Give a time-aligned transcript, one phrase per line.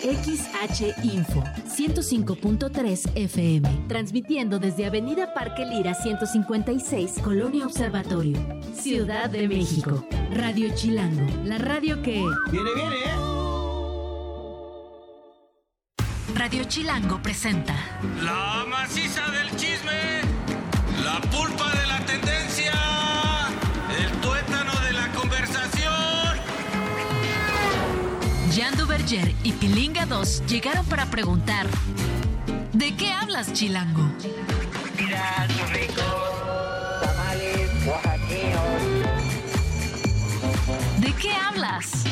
[0.00, 8.38] XH Info 105.3 FM, transmitiendo desde Avenida Parque Lira 156, Colonia Observatorio,
[8.74, 10.06] Ciudad de México.
[10.32, 12.22] Radio Chilango, la radio que...
[12.50, 13.30] Viene, viene, ¿eh?
[16.34, 17.74] Radio Chilango presenta
[18.22, 20.22] La maciza del chisme,
[21.04, 22.29] la pulpa de la tendencia,
[29.12, 31.66] Y Pilinga 2 llegaron para preguntar
[32.72, 34.04] ¿De qué hablas, Chilango?
[40.98, 42.04] ¿De qué hablas?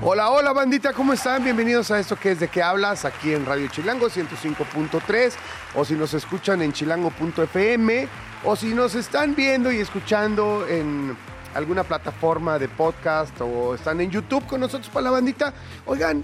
[0.00, 1.44] Hola, hola bandita, ¿cómo están?
[1.44, 5.32] Bienvenidos a esto que es de qué hablas aquí en Radio Chilango 105.3
[5.74, 8.08] o si nos escuchan en chilango.fm
[8.44, 11.14] o si nos están viendo y escuchando en
[11.54, 15.52] alguna plataforma de podcast o están en YouTube con nosotros para la bandita.
[15.86, 16.22] Oigan,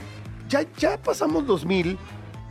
[0.49, 1.99] ya, ya pasamos los mil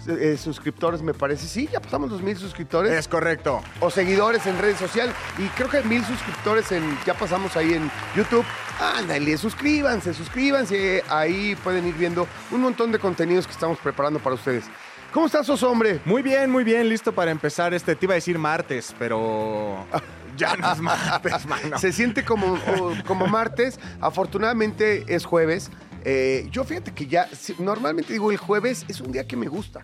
[0.08, 1.48] eh, suscriptores, me parece.
[1.48, 3.62] Sí, ya pasamos los mil suscriptores Es correcto.
[3.80, 5.16] o seguidores en redes sociales.
[5.38, 8.46] Y creo que mil suscriptores en, ya pasamos ahí en YouTube.
[8.80, 11.04] Ándale, suscríbanse, suscríbanse.
[11.08, 14.66] Ahí pueden ir viendo un montón de contenidos que estamos preparando para ustedes.
[15.14, 16.02] ¿Cómo estás, Oso, hombre?
[16.06, 17.96] Muy bien, muy bien, listo para empezar este.
[17.96, 19.86] Te iba a decir martes, pero
[20.38, 21.78] ya no es martes, mano.
[21.78, 23.80] Se siente como, o- como martes.
[24.02, 25.70] Afortunadamente es jueves.
[26.06, 29.48] Eh, yo fíjate que ya, si- normalmente digo el jueves es un día que me
[29.48, 29.82] gusta.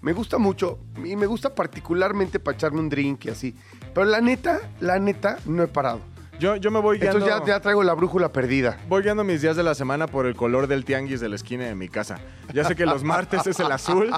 [0.00, 3.54] Me gusta mucho y me gusta particularmente para echarme un drink y así.
[3.94, 6.00] Pero la neta, la neta, no he parado.
[6.38, 8.78] Yo, yo me voy guiando, Entonces ya, ya traigo la brújula perdida.
[8.88, 11.64] voy guiando mis días de la semana por el color del tianguis de la esquina
[11.64, 12.20] de mi casa.
[12.54, 14.10] Ya sé que los martes es el azul,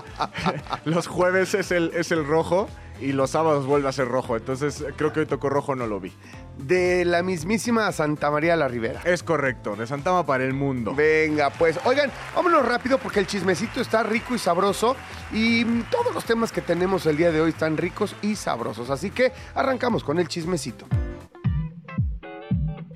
[0.85, 2.69] los jueves es el, es el rojo
[3.01, 4.37] y los sábados vuelve a ser rojo.
[4.37, 6.13] Entonces creo que hoy tocó rojo, no lo vi.
[6.59, 9.01] De la mismísima Santa María la Ribera.
[9.05, 10.95] Es correcto, de Santama para el mundo.
[10.95, 14.97] Venga, pues, oigan, vámonos rápido porque el chismecito está rico y sabroso
[15.33, 18.91] y todos los temas que tenemos el día de hoy están ricos y sabrosos.
[18.91, 20.87] Así que arrancamos con el chismecito.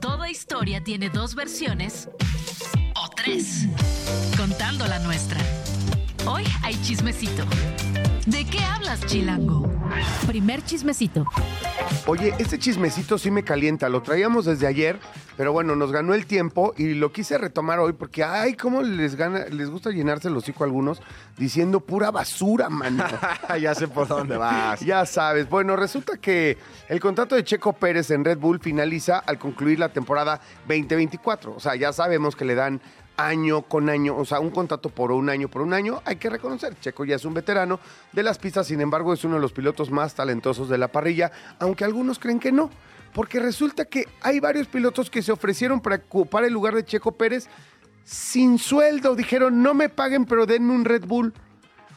[0.01, 2.11] Toda historia tiene dos versiones
[2.95, 3.67] o tres,
[4.37, 5.41] contando la nuestra.
[6.27, 7.45] Hoy hay chismecito.
[8.27, 9.71] ¿De qué hablas, Chilango?
[10.27, 11.27] Primer chismecito.
[12.07, 14.99] Oye, este chismecito sí me calienta, lo traíamos desde ayer,
[15.37, 19.17] pero bueno, nos ganó el tiempo y lo quise retomar hoy porque, ay, cómo les
[19.17, 21.03] gana, les gusta llenarse el hocico a algunos
[21.37, 23.05] diciendo pura basura, mano.
[23.61, 24.81] ya sé por dónde vas.
[24.81, 25.49] Ya sabes.
[25.49, 26.57] Bueno, resulta que
[26.89, 31.55] el contrato de Checo Pérez en Red Bull finaliza al concluir la temporada 2024.
[31.57, 32.81] O sea, ya sabemos que le dan
[33.17, 36.03] año con año, o sea, un contrato por un año por un año.
[36.05, 37.81] Hay que reconocer, Checo ya es un veterano
[38.13, 41.31] de las pistas, sin embargo, es uno de los pilotos más talentosos de la parrilla,
[41.59, 42.71] aunque algunos creen que no.
[43.13, 47.13] Porque resulta que hay varios pilotos que se ofrecieron para ocupar el lugar de Checo
[47.13, 47.49] Pérez
[48.05, 49.15] sin sueldo.
[49.15, 51.33] Dijeron, no me paguen, pero denme un Red Bull.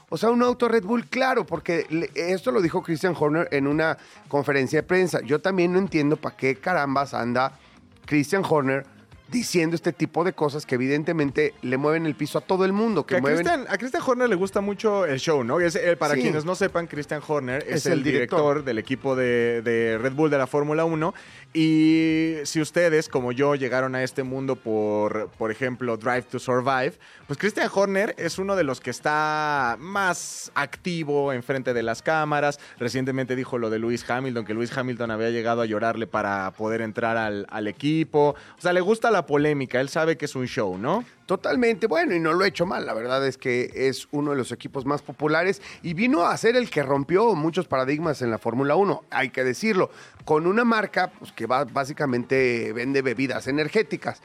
[0.10, 3.98] O sea, un auto Red Bull, claro, porque esto lo dijo Christian Horner en una
[4.30, 5.22] conferencia de prensa.
[5.22, 7.60] Yo también no entiendo para qué carambas anda
[8.06, 8.86] Christian Horner
[9.30, 13.06] diciendo este tipo de cosas que evidentemente le mueven el piso a todo el mundo.
[13.06, 13.40] Que Que a, mueven...
[13.46, 15.60] Christian, a Christian Horner le gusta mucho el show, ¿no?
[15.60, 16.22] Es, eh, para Sí.
[16.22, 18.40] quienes no sepan, Christian Horner es, Es el, el director.
[18.40, 18.64] director.
[18.64, 21.14] del equipo de, de Red Bull de la Fórmula 1.
[21.54, 26.94] Y si ustedes, como yo, llegaron a este mundo por, por ejemplo, Drive to Survive,
[27.26, 32.60] pues Christian Horner es uno de los que está más activo enfrente de las cámaras.
[32.78, 36.82] Recientemente dijo lo de Lewis Hamilton, que Lewis Hamilton había llegado a llorarle para poder
[36.82, 38.36] entrar al, al equipo.
[38.58, 41.04] O sea, le gusta la polémica, él sabe que es un show, ¿no?
[41.26, 44.38] Totalmente, bueno, y no lo he hecho mal, la verdad es que es uno de
[44.38, 48.38] los equipos más populares y vino a ser el que rompió muchos paradigmas en la
[48.38, 49.90] Fórmula 1, hay que decirlo,
[50.26, 54.22] con una marca pues, que básicamente vende bebidas energéticas,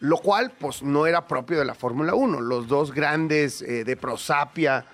[0.00, 3.96] lo cual pues no era propio de la Fórmula 1, los dos grandes eh, de
[3.96, 4.84] Prosapia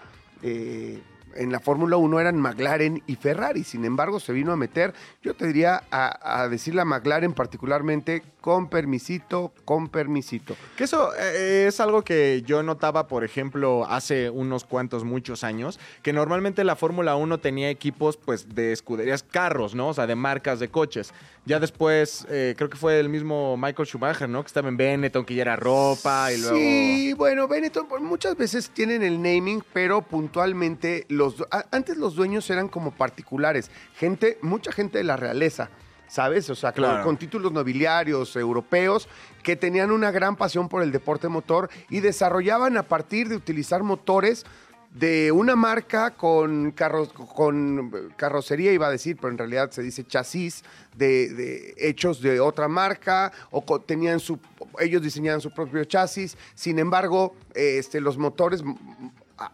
[0.43, 1.03] eh,
[1.34, 5.34] en la Fórmula 1 eran McLaren y Ferrari, sin embargo se vino a meter, yo
[5.34, 10.57] te diría a, a decirle a McLaren particularmente con permisito, con permisito.
[10.77, 15.78] Que eso eh, es algo que yo notaba, por ejemplo, hace unos cuantos, muchos años,
[16.03, 19.89] que normalmente la Fórmula 1 tenía equipos pues de escuderías carros, ¿no?
[19.89, 21.13] O sea, de marcas de coches.
[21.45, 24.42] Ya después, eh, creo que fue el mismo Michael Schumacher, ¿no?
[24.42, 26.57] Que estaba en Benetton, que ya era ropa y luego...
[26.57, 31.34] Sí, bueno, Benetton pues, muchas veces tienen el naming, pero puntualmente los
[31.70, 35.68] antes los dueños eran como particulares, gente, mucha gente de la realeza.
[36.10, 36.48] ¿Sabes?
[36.48, 37.04] O sea, Claro.
[37.04, 39.10] con, títulos nobiliarios europeos
[39.42, 43.82] que tenían una gran pasión por el deporte motor y desarrollaban a partir de utilizar
[43.82, 44.47] motores
[44.91, 50.03] de una marca con, carro- con carrocería, iba a decir, pero en realidad se dice
[50.06, 50.64] chasis,
[50.97, 54.38] de, de hechos de otra marca, o tenían su,
[54.80, 56.38] ellos diseñaban su propio chasis.
[56.54, 58.64] Sin embargo, este, los motores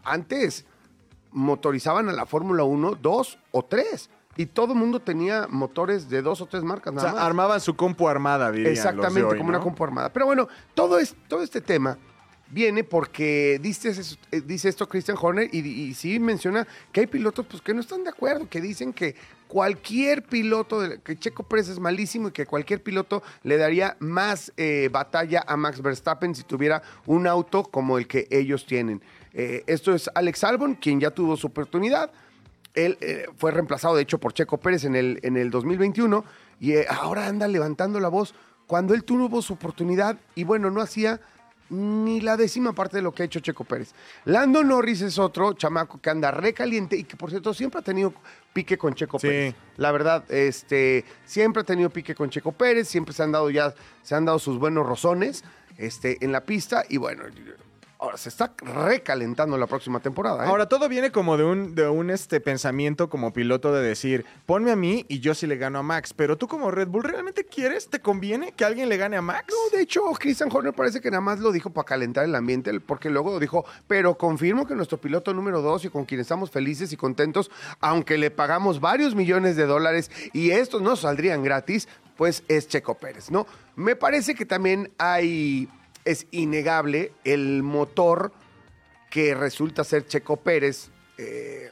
[0.04, 0.64] antes
[1.34, 4.08] motorizaban a la Fórmula 1 dos o tres.
[4.36, 7.22] Y todo el mundo tenía motores de dos o tres marcas O nada sea, más.
[7.24, 10.12] armaban su compu armada, dirían los de Exactamente, hoy, como una compu armada.
[10.12, 11.98] Pero bueno, todo, es, todo este tema
[12.50, 13.92] viene porque dice,
[14.32, 17.80] eh, dice esto Christian Horner y, y sí menciona que hay pilotos pues, que no
[17.80, 19.14] están de acuerdo, que dicen que
[19.46, 24.52] cualquier piloto, de- que Checo Pérez es malísimo y que cualquier piloto le daría más
[24.56, 29.00] eh, batalla a Max Verstappen si tuviera un auto como el que ellos tienen.
[29.34, 32.10] Eh, esto es Alex Albon, quien ya tuvo su oportunidad.
[32.72, 36.24] Él eh, fue reemplazado, de hecho, por Checo Pérez en el, en el 2021
[36.60, 38.34] y eh, ahora anda levantando la voz
[38.66, 41.20] cuando él tuvo su oportunidad y bueno, no hacía
[41.70, 43.92] ni la décima parte de lo que ha hecho Checo Pérez.
[44.24, 48.12] Lando Norris es otro chamaco que anda recaliente y que, por cierto, siempre ha tenido
[48.52, 49.26] pique con Checo Sí.
[49.28, 49.54] Pérez.
[49.76, 53.74] La verdad, este, siempre ha tenido pique con Checo Pérez, siempre se han dado ya,
[54.02, 55.42] se han dado sus buenos rozones
[55.78, 57.24] este, en la pista y bueno,
[58.04, 60.44] ahora se está recalentando la próxima temporada.
[60.44, 60.48] ¿eh?
[60.48, 64.70] Ahora, todo viene como de un, de un este, pensamiento como piloto de decir, ponme
[64.70, 66.14] a mí y yo sí le gano a Max.
[66.14, 69.46] Pero tú como Red Bull, ¿realmente quieres, te conviene que alguien le gane a Max?
[69.48, 72.78] No, de hecho, Christian Horner parece que nada más lo dijo para calentar el ambiente,
[72.80, 76.92] porque luego dijo, pero confirmo que nuestro piloto número dos y con quien estamos felices
[76.92, 82.42] y contentos, aunque le pagamos varios millones de dólares y estos no saldrían gratis, pues
[82.48, 83.46] es Checo Pérez, ¿no?
[83.76, 85.68] Me parece que también hay,
[86.04, 88.32] es innegable el motor
[89.10, 91.70] que resulta ser Checo Pérez, eh,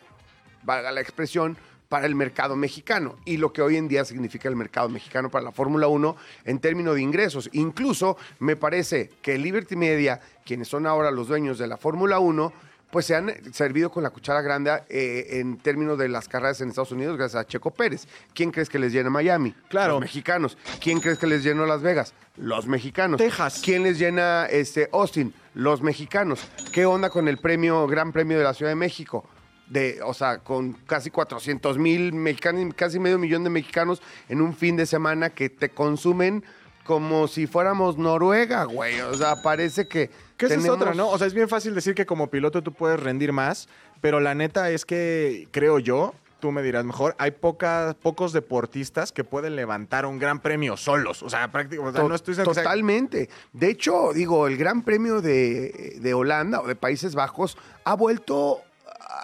[0.62, 1.56] valga la expresión,
[1.92, 5.44] para el mercado mexicano y lo que hoy en día significa el mercado mexicano para
[5.44, 7.50] la Fórmula 1 en términos de ingresos.
[7.52, 12.50] Incluso me parece que Liberty Media, quienes son ahora los dueños de la Fórmula 1,
[12.92, 16.68] pues se han servido con la cuchara grande eh, en términos de las carreras en
[16.68, 18.06] Estados Unidos gracias a Checo Pérez.
[18.34, 19.54] ¿Quién crees que les llena Miami?
[19.70, 19.94] Claro.
[19.94, 20.58] Los mexicanos.
[20.78, 22.12] ¿Quién crees que les llenó Las Vegas?
[22.36, 23.16] Los mexicanos.
[23.16, 23.62] Texas.
[23.64, 25.32] ¿Quién les llena este, Austin?
[25.54, 26.40] Los mexicanos.
[26.70, 29.24] ¿Qué onda con el premio, Gran Premio de la Ciudad de México?
[29.68, 34.54] De, o sea, con casi 400 mil mexicanos, casi medio millón de mexicanos en un
[34.54, 36.44] fin de semana que te consumen
[36.84, 39.00] como si fuéramos Noruega, güey.
[39.00, 40.10] O sea, parece que.
[40.36, 41.08] Que esa es otra, ¿no?
[41.08, 43.68] O sea, es bien fácil decir que como piloto tú puedes rendir más,
[44.00, 49.12] pero la neta es que, creo yo, tú me dirás mejor, hay pocas, pocos deportistas
[49.12, 51.22] que pueden levantar un gran premio solos.
[51.22, 53.28] O sea, prácticamente, o sea, no estoy Totalmente.
[53.52, 58.60] De hecho, digo, el Gran Premio de, de Holanda o de Países Bajos ha vuelto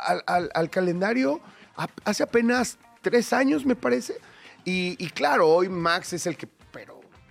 [0.06, 1.40] al, al- al calendario
[2.04, 4.14] hace apenas tres años, me parece.
[4.64, 6.46] Y, y claro, hoy Max es el que,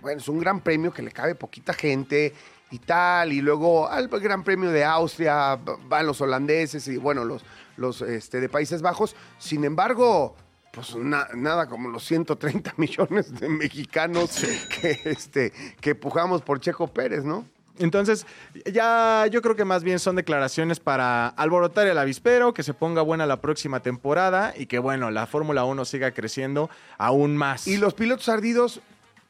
[0.00, 2.32] bueno, es un gran premio que le cabe poquita gente
[2.70, 3.32] y tal.
[3.32, 5.58] Y luego al Gran Premio de Austria
[5.88, 7.44] van los holandeses y bueno, los,
[7.76, 9.16] los este, de Países Bajos.
[9.38, 10.36] Sin embargo,
[10.72, 14.44] pues na- nada como los 130 millones de mexicanos
[14.80, 17.44] que, este, que pujamos por Checo Pérez, ¿no?
[17.80, 18.26] Entonces,
[18.72, 23.02] ya yo creo que más bien son declaraciones para alborotar el avispero, que se ponga
[23.02, 27.68] buena la próxima temporada y que, bueno, la Fórmula 1 siga creciendo aún más.
[27.68, 28.80] Y los pilotos ardidos,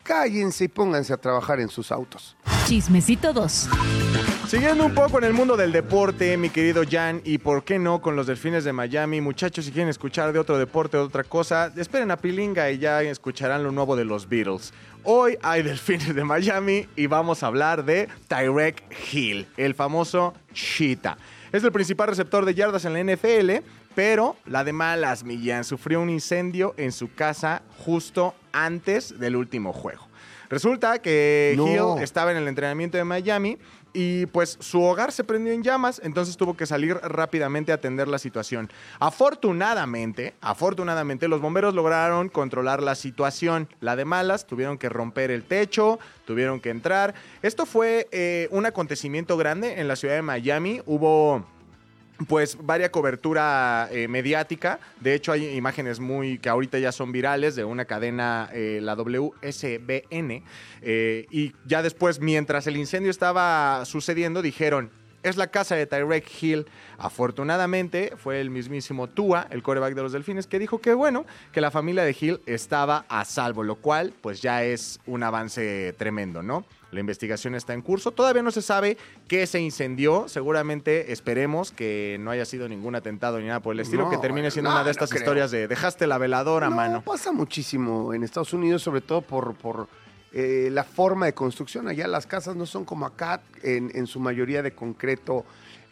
[0.08, 2.34] cállense y pónganse a trabajar en sus autos.
[2.66, 3.69] Chismecito 2.
[4.49, 8.00] Siguiendo un poco en el mundo del deporte, mi querido Jan, y por qué no
[8.00, 9.20] con los delfines de Miami.
[9.20, 12.78] Muchachos, si quieren escuchar de otro deporte o de otra cosa, esperen a Pilinga y
[12.78, 14.72] ya escucharán lo nuevo de los Beatles.
[15.05, 21.18] Hoy hay delfines de Miami y vamos a hablar de Tyrek Hill, el famoso Cheetah.
[21.52, 23.62] Es el principal receptor de yardas en la NFL,
[23.99, 29.73] pero la de malas, Millán, sufrió un incendio en su casa justo antes del último
[29.73, 30.07] juego.
[30.49, 31.67] Resulta que No.
[31.97, 33.59] Hill estaba en el entrenamiento de Miami
[33.93, 38.07] y pues su hogar se prendió en llamas, entonces tuvo que salir rápidamente a atender
[38.07, 38.71] la situación.
[39.00, 43.69] Afortunadamente, afortunadamente los bomberos lograron controlar la situación.
[43.81, 47.14] La de malas tuvieron que romper el techo, tuvieron que entrar.
[47.43, 50.83] Esto fue eh, un acontecimiento grande en la ciudad de Miami.
[50.87, 51.45] Hubo
[52.26, 54.80] pues varia cobertura eh, mediática.
[55.00, 58.94] De hecho, hay imágenes muy que ahorita ya son virales de una cadena, eh, la
[58.94, 60.42] WSBN.
[60.82, 64.90] eh, y ya después, mientras el incendio estaba sucediendo, dijeron.
[65.25, 66.66] Es la casa de Tyrek Hill.
[66.96, 71.60] Afortunadamente fue el mismísimo Tua, el coreback de los Delfines, que dijo que bueno, que
[71.60, 76.44] la familia de Hill estaba a salvo, lo cual pues ya es un avance tremendo,
[76.44, 76.64] ¿no?
[76.90, 78.12] La investigación está en curso.
[78.12, 78.97] Todavía no se sabe
[79.28, 80.26] qué se incendió.
[80.28, 84.16] Seguramente esperemos que no haya sido ningún atentado ni nada por el estilo, No, que
[84.18, 87.02] termine siendo no, una de estas historias de dejaste la veladora, no, mano.
[87.02, 89.88] pasa muchísimo en Estados Unidos, sobre todo por, por
[90.33, 91.88] eh, la forma de construcción.
[91.88, 95.45] Allá las casas no son como acá, en, en su mayoría de concreto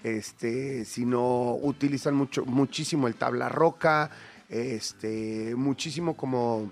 [0.03, 4.11] este, sino utilizan mucho, muchísimo el tabla roca,
[4.49, 6.71] este, muchísimo como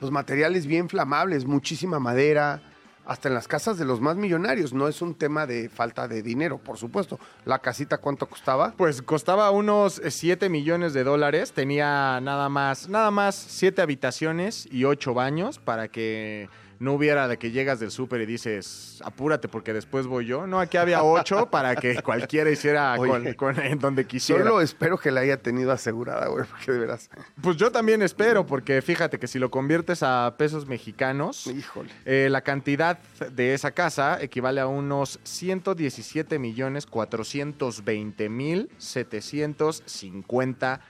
[0.00, 2.62] los materiales bien flamables, muchísima madera,
[3.04, 4.72] hasta en las casas de los más millonarios.
[4.72, 7.18] No es un tema de falta de dinero, por supuesto.
[7.44, 8.72] La casita, ¿cuánto costaba?
[8.76, 11.52] Pues costaba unos 7 millones de dólares.
[11.52, 16.48] Tenía nada más, nada más 7 habitaciones y 8 baños para que
[16.80, 20.46] no hubiera de que llegas del súper y dices, apúrate porque después voy yo.
[20.46, 24.42] No, aquí había 8 para que cualquiera hiciera Oye, con, con- en donde quisiera.
[24.42, 27.10] Solo espero que la haya tenido asegurada, güey, porque de veras.
[27.42, 31.90] Pues yo también espero, porque fíjate que si lo conviertes a pesos mexicanos, Híjole.
[32.06, 32.98] eh, la cantidad
[33.30, 40.80] de esa casa equivale a unos 117 millones 420 mil 750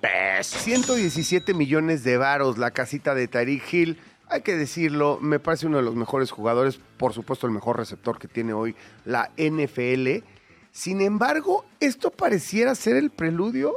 [0.00, 0.62] pesos.
[0.62, 3.98] 117 millones de varos la casita de Tariq Hill.
[4.30, 8.18] Hay que decirlo, me parece uno de los mejores jugadores, por supuesto el mejor receptor
[8.18, 10.24] que tiene hoy la NFL.
[10.70, 13.74] Sin embargo, esto pareciera ser el preludio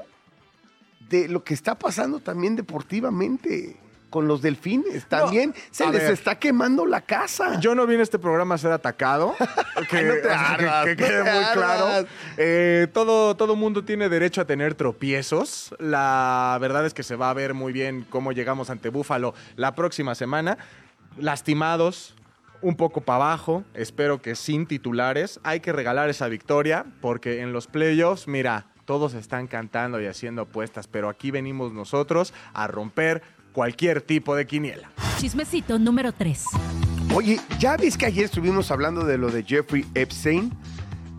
[1.09, 3.77] de lo que está pasando también deportivamente
[4.11, 5.05] con los delfines.
[5.07, 6.11] También se les ver.
[6.11, 7.59] está quemando la casa.
[7.59, 9.33] Yo no vine a este programa a ser atacado.
[9.89, 12.07] que, no te que- quede muy claro.
[12.37, 15.73] Eh, todo, todo mundo tiene derecho a tener tropiezos.
[15.79, 19.73] La verdad es que se va a ver muy bien cómo llegamos ante Búfalo la
[19.75, 20.57] próxima semana.
[21.17, 22.13] Lastimados,
[22.61, 23.63] un poco para abajo.
[23.73, 25.39] Espero que sin titulares.
[25.43, 30.41] Hay que regalar esa victoria porque en los playoffs, mira, todos están cantando y haciendo
[30.41, 33.21] apuestas, pero aquí venimos nosotros a romper
[33.51, 34.89] cualquier tipo de quiniela.
[35.19, 36.43] Chismecito número 3.
[37.13, 40.51] Oye, ¿ya ves que ayer estuvimos hablando de lo de Jeffrey Epstein?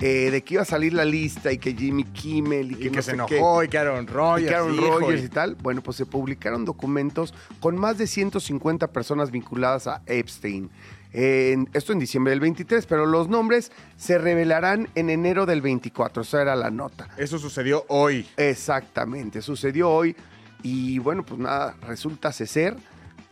[0.01, 2.91] Eh, de que iba a salir la lista y que Jimmy Kimmel y que, Y
[2.91, 3.67] que no se sé enojó qué.
[3.67, 4.49] y que Aaron y Rodgers.
[4.49, 5.55] que Aaron Rodgers y- y tal.
[5.63, 10.71] Bueno, pues se publicaron documentos con más de 150 personas vinculadas a Epstein.
[11.13, 16.23] En- esto en diciembre del 23, pero los nombres se revelarán en enero del 24.
[16.23, 17.09] Esa era la nota.
[17.17, 18.27] Eso sucedió hoy.
[18.39, 20.17] Exactamente, sucedió hoy.
[20.63, 22.77] Y bueno, pues nada, resulta ser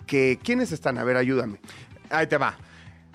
[0.07, 0.39] que...
[0.43, 0.99] ¿Quiénes están?
[0.99, 1.59] A ver, ayúdame.
[2.11, 2.57] Ahí te va.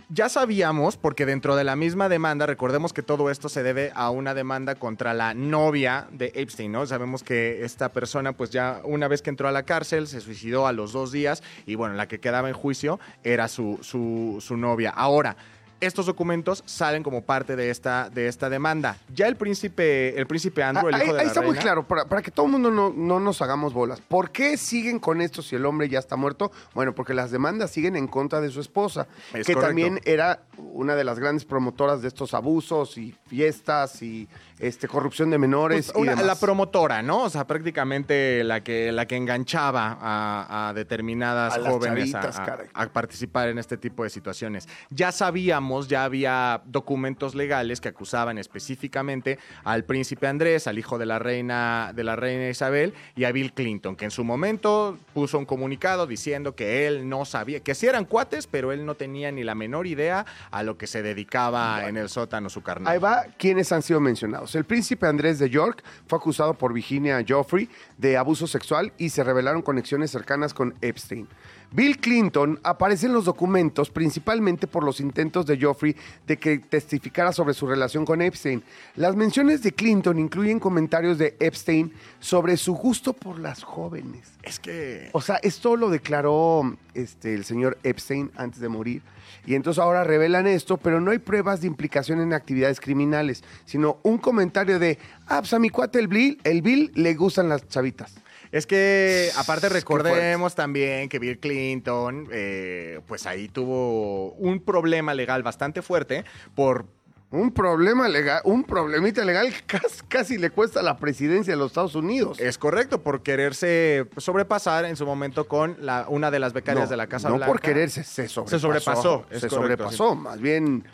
[0.10, 4.12] Ya sabíamos, porque dentro de la misma demanda, recordemos que todo esto se debe a
[4.12, 6.86] una demanda contra la novia de Epstein, ¿no?
[6.86, 10.68] Sabemos que esta persona, pues ya una vez que entró a la cárcel, se suicidó
[10.68, 14.58] a los dos días y bueno, la que quedaba en juicio era su, su, su
[14.58, 14.92] novia.
[14.92, 15.38] Ahora,
[15.82, 18.98] estos documentos salen como parte de esta, de esta demanda.
[19.14, 21.56] Ya el príncipe, el príncipe Andrew, el Ah, hijo ahí de ahí la está muy
[21.58, 24.02] claro, para, para que todo el mundo no, no nos hagamos bolas.
[24.02, 26.52] ¿Por qué siguen con esto si el hombre ya está muerto?
[26.74, 29.62] Bueno, porque las demandas siguen en contra de su esposa, Es que correcto.
[29.62, 30.40] también era
[30.74, 34.28] una de las grandes promotoras de estos abusos y fiestas y
[34.60, 36.26] este corrupción de menores Pues, y una- demás.
[36.28, 37.24] la promotora, ¿no?
[37.24, 42.40] O sea, prácticamente la que, la que enganchaba a, a determinadas A jóvenes chavitas,
[42.74, 44.68] a participar en este tipo de situaciones.
[44.90, 51.06] Ya sabíamos, ya había documentos legales que acusaban específicamente al príncipe Andrés, al hijo de
[51.06, 55.38] la reina, de la reina Isabel y a Bill Clinton, que en su momento puso
[55.38, 59.32] un comunicado diciendo que él no sabía, que sí eran cuates, pero él no tenía
[59.32, 62.94] ni la menor idea a lo que se dedicaba en el sótano su carnal.
[62.94, 64.56] Ahí va quienes han sido mencionados.
[64.56, 69.24] El príncipe Andrés de York fue acusado por Virginia Joffrey de abuso sexual y se
[69.24, 71.28] revelaron conexiones cercanas con Epstein.
[71.76, 75.94] Bill Clinton aparece en los documentos principalmente por los intentos de Joffrey
[76.26, 78.64] de que testificara sobre su relación con Epstein.
[78.96, 81.92] Las menciones de Clinton incluyen comentarios de Epstein
[82.22, 84.32] sobre su gusto por las jóvenes.
[84.42, 85.10] Es que...
[85.12, 89.02] O sea, esto lo declaró este, el señor Epstein antes de morir.
[89.46, 93.98] Y entonces ahora revelan esto, pero no hay pruebas de implicación en actividades criminales, sino
[94.02, 97.68] un comentario de, ah, pues a mi cuate el Bill, el Bill le gustan las
[97.68, 98.16] chavitas.
[98.56, 105.44] Es que, aparte, recordemos también que Bill Clinton, eh, pues ahí tuvo un problema legal
[105.44, 106.24] bastante fuerte
[106.56, 106.86] por
[107.32, 111.96] Un problema legal, un problemita legal casi, casi le cuesta la presidencia de los Estados
[111.96, 112.40] Unidos.
[112.40, 116.92] Es correcto, por quererse sobrepasar en su momento con la, una de las becarias No,
[116.92, 117.52] de la Casa no Blanca.
[117.52, 118.60] por quererse, se sobrepasó.
[118.60, 120.86] sobrepasó, es se correcto, sobrepasó, más bien...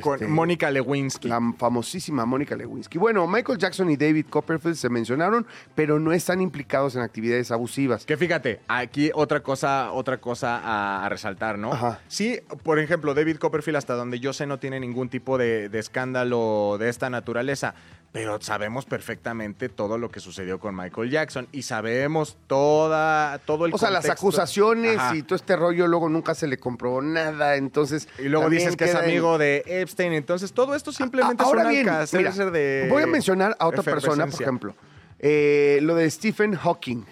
[0.00, 1.28] Con este, Mónica Lewinsky.
[1.28, 2.98] La famosísima Mónica Lewinsky.
[2.98, 8.06] Bueno, Michael Jackson y David Copperfield se mencionaron, pero no están implicados en actividades abusivas.
[8.06, 11.72] Que fíjate, aquí otra cosa, otra cosa a, a resaltar, ¿no?
[11.72, 12.00] Ajá.
[12.08, 15.78] Sí, por ejemplo, David Copperfield, hasta donde yo sé, no tiene ningún tipo de, de
[15.78, 17.74] escándalo de esta naturaleza.
[18.12, 23.72] Pero sabemos perfectamente todo lo que sucedió con Michael Jackson y sabemos toda, todo el
[23.72, 25.16] O sea, las acusaciones Ajá.
[25.16, 28.08] y todo este rollo, luego nunca se le comprobó nada, entonces...
[28.18, 30.12] Y luego dices que es en- amigo de Epstein.
[30.12, 32.04] Entonces, todo esto simplemente Ah, Ahora bien, mira,
[32.50, 32.86] de.
[32.90, 34.74] voy a mencionar a otra persona, por ejemplo.
[35.18, 37.04] Eh, lo de Stephen Hawking.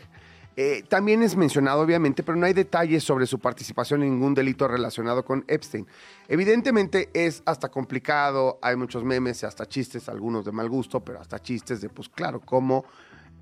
[0.63, 4.69] Eh, también es mencionado, obviamente, pero no hay detalles sobre su participación en ningún delito
[4.69, 5.87] relacionado con Epstein.
[6.29, 11.19] Evidentemente es hasta complicado, hay muchos memes y hasta chistes, algunos de mal gusto, pero
[11.19, 12.85] hasta chistes de, pues claro, cómo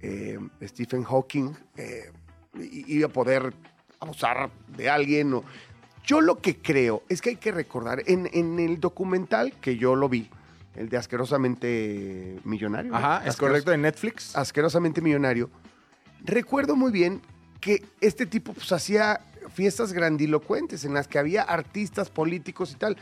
[0.01, 2.13] eh, Stephen Hawking eh,
[2.87, 3.53] iba a poder
[3.99, 5.35] abusar de alguien.
[5.35, 5.43] o-
[6.05, 9.97] Yo lo que creo es que hay que recordar, en, en el documental que yo
[9.97, 10.31] lo vi,
[10.77, 12.93] el de Asquerosamente Millonario.
[12.93, 12.97] ¿no?
[12.99, 14.37] Ajá, es Asqueros- correcto, en Netflix.
[14.37, 15.51] asquerosamente millonario,
[16.25, 17.21] recuerdo muy bien
[17.61, 19.21] que este tipo pues, hacía
[19.53, 22.97] fiestas grandilocuentes en las que había artistas políticos y tal.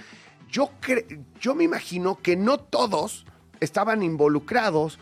[0.50, 3.26] Yo, cre- yo me imagino que no todos
[3.60, 4.98] estaban involucrados.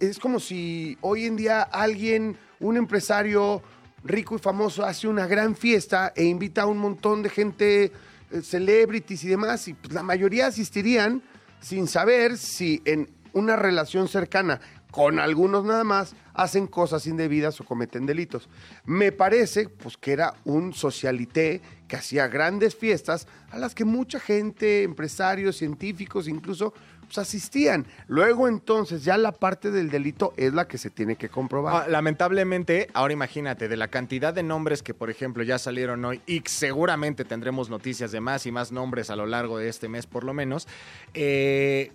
[0.00, 3.62] Es- como si hoy en día alguien, un empresario
[4.04, 8.42] rico y famoso, hace una gran fiesta e invita a un montón de gente, eh,
[8.42, 11.22] celebrities y demás, y pues, la mayoría asistirían
[11.60, 17.64] sin saber si en una relación cercana con algunos nada más hacen cosas indebidas o
[17.64, 18.48] cometen delitos.
[18.84, 24.20] Me parece pues que era un socialité que hacía grandes fiestas a las que mucha
[24.20, 26.72] gente, empresarios, científicos incluso
[27.10, 27.86] pues, asistían.
[28.06, 31.74] Luego entonces ya la parte del delito es la que se tiene que comprobar.
[31.74, 36.20] Ah, lamentablemente, ahora imagínate, de la cantidad de nombres que, por ejemplo, ya salieron hoy
[36.26, 40.06] y seguramente tendremos noticias de más y más nombres a lo largo de este mes,
[40.06, 40.68] por lo menos,
[41.12, 41.90] eh,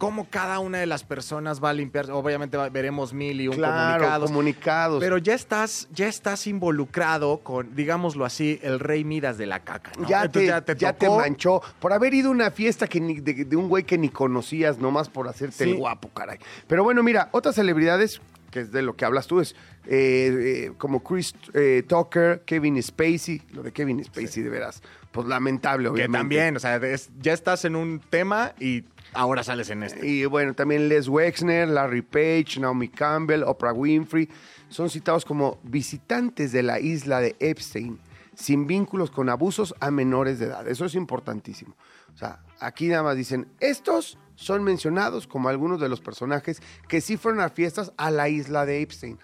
[0.00, 2.10] cómo cada una de las personas va a limpiar.
[2.10, 4.30] Obviamente va- veremos mil y un claro, comunicados.
[4.30, 5.00] comunicados.
[5.00, 9.92] Pero ya estás, ya estás involucrado con, digámoslo así, el rey Midas de la caca.
[9.98, 10.08] ¿no?
[10.08, 10.46] Ya, te,
[10.78, 13.84] ya te manchó por haber ido a una fiesta que ni- de, de un güey
[13.84, 15.70] que ni conocías, nomás por hacerte Sí.
[15.72, 16.38] el guapo, caray.
[16.66, 19.54] Pero bueno, mira, otras celebridades, que es de lo que hablas tú, es
[19.86, 25.26] eh, eh, como Chris eh, Tucker, Kevin Spacey, lo de Kevin Spacey, de veras, pues
[25.26, 26.18] lamentable, Que obviamente.
[26.18, 30.06] también, o sea, es- ya estás en un tema y ahora sales en este.
[30.06, 34.28] Y bueno, también Les Wexner, Larry Page, Naomi Campbell, Oprah Winfrey
[34.68, 37.98] son citados como visitantes de la isla de Epstein
[38.34, 40.66] sin vínculos con abusos a menores de edad.
[40.66, 41.76] Eso es importantísimo.
[42.14, 47.02] O sea, aquí nada más dicen, estos son mencionados como algunos de los personajes que
[47.02, 49.18] sí fueron a fiestas a la isla de Epstein.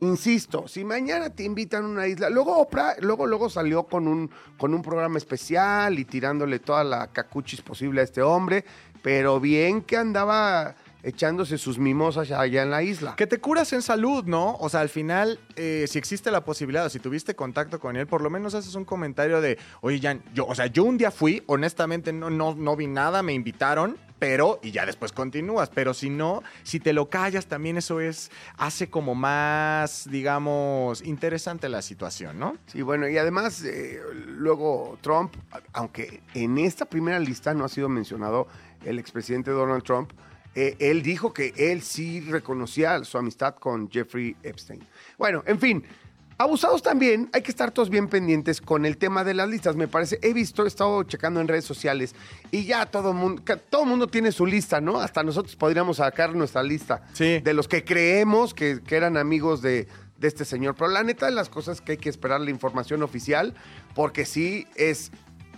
[0.00, 4.30] Insisto, si mañana te invitan a una isla, luego Oprah, luego, luego salió con un,
[4.58, 8.64] con un programa especial y tirándole toda la cacuchis posible a este hombre,
[9.04, 13.14] pero bien que andaba echándose sus mimosas allá en la isla.
[13.16, 14.56] Que te curas en salud, ¿no?
[14.56, 18.06] O sea, al final, eh, si existe la posibilidad, o si tuviste contacto con él,
[18.06, 21.10] por lo menos haces un comentario de, oye, Jan, yo, o sea, yo un día
[21.10, 25.92] fui, honestamente no, no, no vi nada, me invitaron, pero, y ya después continúas, pero
[25.92, 31.82] si no, si te lo callas, también eso es, hace como más, digamos, interesante la
[31.82, 32.56] situación, ¿no?
[32.66, 35.34] Sí, bueno, y además, eh, luego Trump,
[35.74, 38.46] aunque en esta primera lista no ha sido mencionado
[38.84, 40.12] el expresidente Donald Trump,
[40.54, 44.80] eh, él dijo que él sí reconocía su amistad con Jeffrey Epstein.
[45.18, 45.84] Bueno, en fin,
[46.38, 49.74] abusados también, hay que estar todos bien pendientes con el tema de las listas.
[49.74, 52.14] Me parece, he visto, he estado checando en redes sociales
[52.52, 55.00] y ya todo el mundo, todo mundo tiene su lista, ¿no?
[55.00, 57.40] Hasta nosotros podríamos sacar nuestra lista Sí.
[57.40, 60.76] de los que creemos que, que eran amigos de, de este señor.
[60.76, 63.54] Pero la neta de las cosas que hay que esperar la información oficial,
[63.96, 65.10] porque sí es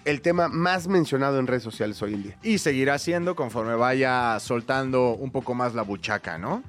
[0.06, 2.36] el tema más mencionado en redes sociales hoy en día.
[2.42, 6.62] Y seguirá siendo conforme vaya soltando un poco más la buchaca, ¿no?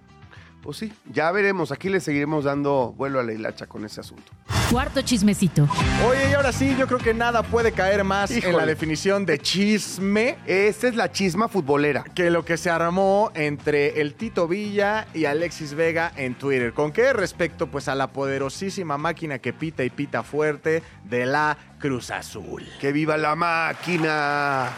[0.61, 1.71] Pues sí, ya veremos.
[1.71, 4.31] Aquí le seguiremos dando vuelo a la hilacha con ese asunto.
[4.69, 5.65] Cuarto chismecito.
[6.09, 9.39] Oye, y ahora sí, yo creo que nada puede caer más en la definición de
[9.39, 12.03] chisme Esta es la chisma futbolera.
[12.03, 16.73] que lo que se armó entre el Tito Villa y Alexis Vega en Twitter.
[16.73, 17.67] ¿Con qué respecto?
[17.67, 22.67] Pues a la poderosísima máquina que pita y pita fuerte de la Cruz Azul.
[22.81, 24.69] ¡Que viva la máquina!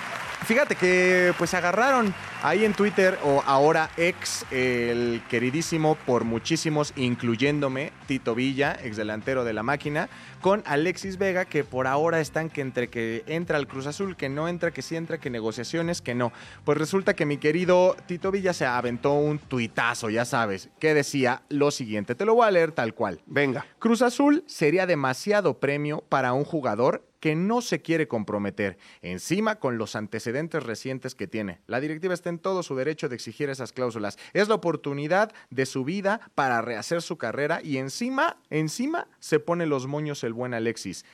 [0.46, 7.92] Fíjate que pues agarraron ahí en Twitter o ahora ex el queridísimo por muchísimos, incluyéndome,
[8.08, 10.10] Tito Villa, ex delantero de la máquina,
[10.42, 14.30] con Alexis Vega que por ahora están que entre que entra al Cruz Azul, que
[14.30, 16.32] no entra, que sí entra, que negociaciones, que no.
[16.64, 21.44] Pues resulta que mi querido Tito Villa se aventó un tuitazo, ya sabes, que decía
[21.50, 23.22] lo siguiente, te lo voy a leer tal cual.
[23.28, 23.66] Venga.
[23.78, 29.78] Cruz Azul sería demasiado premio para un jugador que no se quiere comprometer, encima con
[29.78, 31.62] los antecedentes recientes que tiene.
[31.68, 34.18] La directiva está en todo su derecho de exigir esas cláusulas.
[34.34, 39.66] Es la oportunidad de su vida para rehacer su carrera y encima, encima se pone
[39.66, 41.06] los moños el buen Alexis.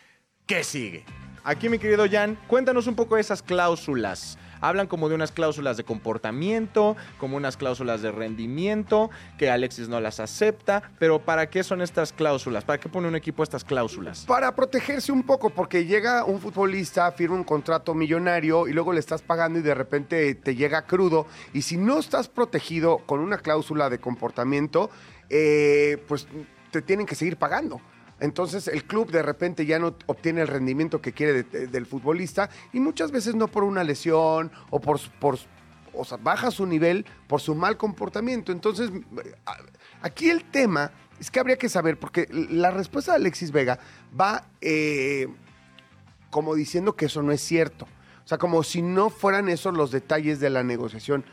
[0.45, 1.03] ¿Qué sigue?
[1.43, 4.37] Aquí, mi querido Jan, cuéntanos un poco de esas cláusulas.
[4.67, 9.99] Hablan como de unas cláusulas de comportamiento, como unas cláusulas de rendimiento, que Alexis no
[9.99, 12.63] las acepta, pero ¿para qué son estas cláusulas?
[12.63, 14.25] ¿Para qué pone un equipo estas cláusulas?
[14.25, 18.99] Para protegerse un poco, porque llega un futbolista, firma un contrato millonario y luego le
[18.99, 21.27] estás pagando y de repente te llega crudo.
[21.53, 24.89] Y si no estás protegido con una cláusula de comportamiento,
[25.29, 26.27] eh, pues
[26.71, 27.81] te tienen que seguir pagando.
[28.25, 31.85] Entonces el club de repente ya no obtiene el rendimiento que quiere de- de- del
[31.85, 34.99] futbolista y muchas veces no por una lesión o por,
[36.21, 38.51] baja su nivel por su mal comportamiento.
[38.51, 38.91] Entonces,
[40.01, 43.79] aquí el tema es que habría que saber, porque la respuesta de Alexis Vega
[44.19, 45.27] va eh,
[46.29, 47.85] como diciendo que eso no es cierto.
[48.25, 51.23] O sea, como si no fueran esos los detalles de la negociación.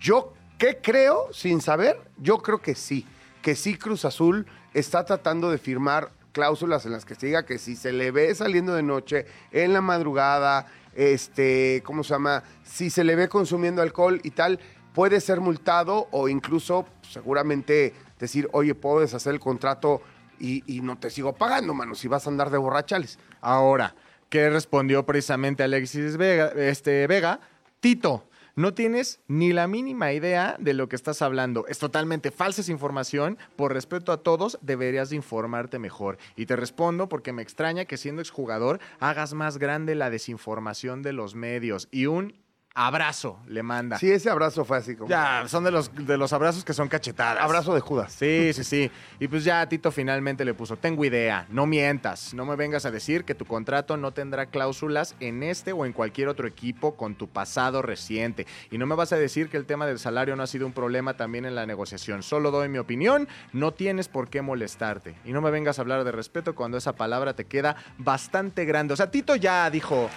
[0.00, 2.00] Yo, ¿qué creo sin saber?
[2.16, 3.06] Yo creo que sí.
[3.44, 7.58] Que sí Cruz Azul está tratando de firmar cláusulas en las que se diga que
[7.58, 12.42] si se le ve saliendo de noche, en la madrugada, este, ¿cómo se llama?
[12.62, 14.60] Si se le ve consumiendo alcohol y tal,
[14.94, 20.00] puede ser multado o incluso seguramente decir, oye, puedo deshacer el contrato
[20.40, 23.18] y, y no te sigo pagando, mano, si vas a andar de borrachales.
[23.42, 23.94] Ahora,
[24.30, 26.46] ¿qué respondió precisamente Alexis Vega?
[26.56, 27.40] Este, Vega?
[27.80, 28.26] Tito,
[28.56, 31.66] no tienes ni la mínima idea de lo que estás hablando.
[31.66, 33.36] Es totalmente falsa esa información.
[33.56, 36.18] Por respeto a todos, deberías de informarte mejor.
[36.36, 41.12] Y te respondo porque me extraña que siendo exjugador hagas más grande la desinformación de
[41.12, 41.88] los medios.
[41.90, 42.43] Y un
[42.74, 43.98] abrazo le manda.
[43.98, 45.08] Sí, ese abrazo fue así como...
[45.08, 47.42] Ya, son de los, de los abrazos que son cachetadas.
[47.42, 48.12] Abrazo de Judas.
[48.12, 48.90] Sí, sí, sí.
[49.20, 52.90] Y pues ya Tito finalmente le puso, tengo idea, no mientas, no me vengas a
[52.90, 57.14] decir que tu contrato no tendrá cláusulas en este o en cualquier otro equipo con
[57.14, 58.46] tu pasado reciente.
[58.72, 60.72] Y no me vas a decir que el tema del salario no ha sido un
[60.72, 62.24] problema también en la negociación.
[62.24, 65.14] Solo doy mi opinión, no tienes por qué molestarte.
[65.24, 68.94] Y no me vengas a hablar de respeto cuando esa palabra te queda bastante grande.
[68.94, 70.10] O sea, Tito ya dijo,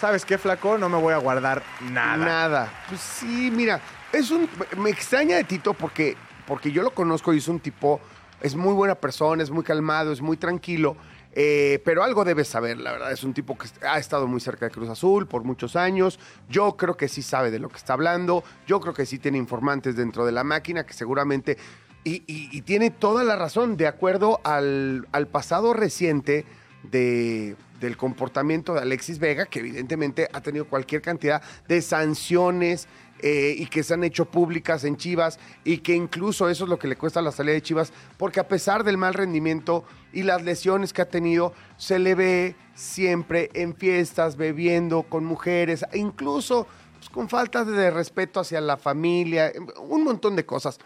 [0.00, 0.78] ¿sabes qué, flaco?
[0.78, 2.16] No me voy a guardar nada.
[2.24, 2.72] Nada.
[2.88, 3.80] Pues sí, mira,
[4.12, 4.48] es un.
[4.78, 8.00] Me extraña de Tito porque, porque yo lo conozco y es un tipo.
[8.40, 10.96] Es muy buena persona, es muy calmado, es muy tranquilo.
[11.32, 13.12] eh, pero algo debe saber, la verdad.
[13.12, 16.18] Es un tipo que ha estado muy cerca de Cruz Azul por muchos años.
[16.48, 18.44] Yo creo que sí sabe de lo que está hablando.
[18.66, 21.58] Yo creo que sí tiene informantes dentro de la máquina que seguramente.
[22.04, 26.46] Y, y- y tiene toda la razón, de acuerdo al, al pasado reciente
[26.82, 32.88] de, del comportamiento de Alexis Vega, que evidentemente ha tenido cualquier cantidad de sanciones
[33.20, 36.78] eh, y que se han hecho públicas en Chivas y que incluso eso es lo
[36.78, 40.42] que le cuesta la salida de Chivas, porque a pesar del mal rendimiento y las
[40.42, 46.68] lesiones que ha tenido, se le ve siempre en fiestas, bebiendo con mujeres, e incluso
[46.98, 50.78] pues, con falta de respeto hacia la familia, un montón de cosas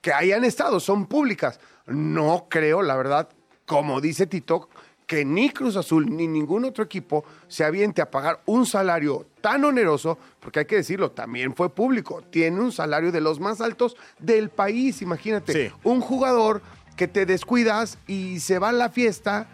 [0.00, 1.60] que hayan estado, son públicas.
[1.86, 3.28] No creo, la verdad,
[3.66, 4.68] como dice Tito,
[5.10, 9.64] que ni Cruz Azul ni ningún otro equipo se aviente a pagar un salario tan
[9.64, 13.96] oneroso, porque hay que decirlo, también fue público, tiene un salario de los más altos
[14.20, 15.74] del país, imagínate, Sí.
[15.82, 16.62] un jugador
[16.94, 19.48] que te descuidas y se va a la fiesta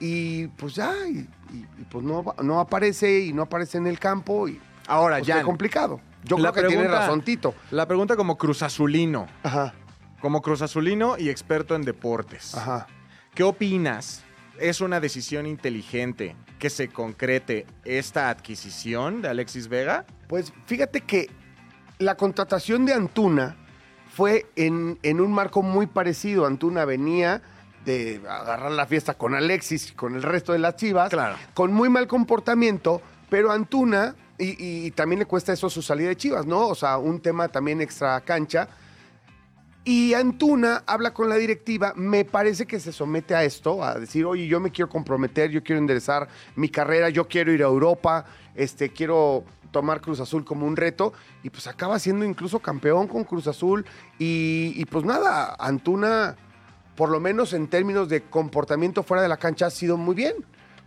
[0.00, 1.18] y pues ya, y,
[1.52, 5.28] y- y pues no, no aparece y no aparece en el campo y Ahora, pues,
[5.28, 5.44] ya.
[5.44, 6.00] complicado.
[6.24, 7.54] Yo La creo que tiene razón Tito.
[7.70, 9.28] La pregunta como Cruz Azulino.
[9.44, 9.72] Ajá,
[10.20, 12.56] Como Cruz Azulino y experto en deportes.
[12.56, 12.88] ajá.
[13.36, 14.24] ¿Qué opinas?
[14.60, 20.06] ¿Es una decisión inteligente que se concrete esta adquisición de Alexis Vega?
[20.28, 21.28] Pues fíjate que
[21.98, 23.56] la contratación de Antuna
[24.14, 26.46] fue en, en un marco muy parecido.
[26.46, 27.42] Antuna venía
[27.84, 31.36] de agarrar la fiesta con Alexis y con el resto de las chivas, Claro.
[31.54, 36.16] con muy mal comportamiento, pero Antuna, y, y también le cuesta eso su salida de
[36.16, 36.66] chivas, ¿no?
[36.68, 38.68] O sea, un tema también extra cancha.
[39.88, 44.24] Y Antuna habla con la directiva, me parece que se somete a esto, a decir,
[44.24, 48.24] oye, yo me quiero comprometer, yo quiero enderezar mi carrera, yo quiero ir a Europa,
[48.56, 51.12] este, quiero tomar Cruz Azul como un reto,
[51.44, 53.86] y pues acaba siendo incluso campeón con Cruz Azul,
[54.18, 56.34] y, y pues nada, Antuna,
[56.96, 60.34] por lo menos en términos de comportamiento fuera de la cancha, ha sido muy bien.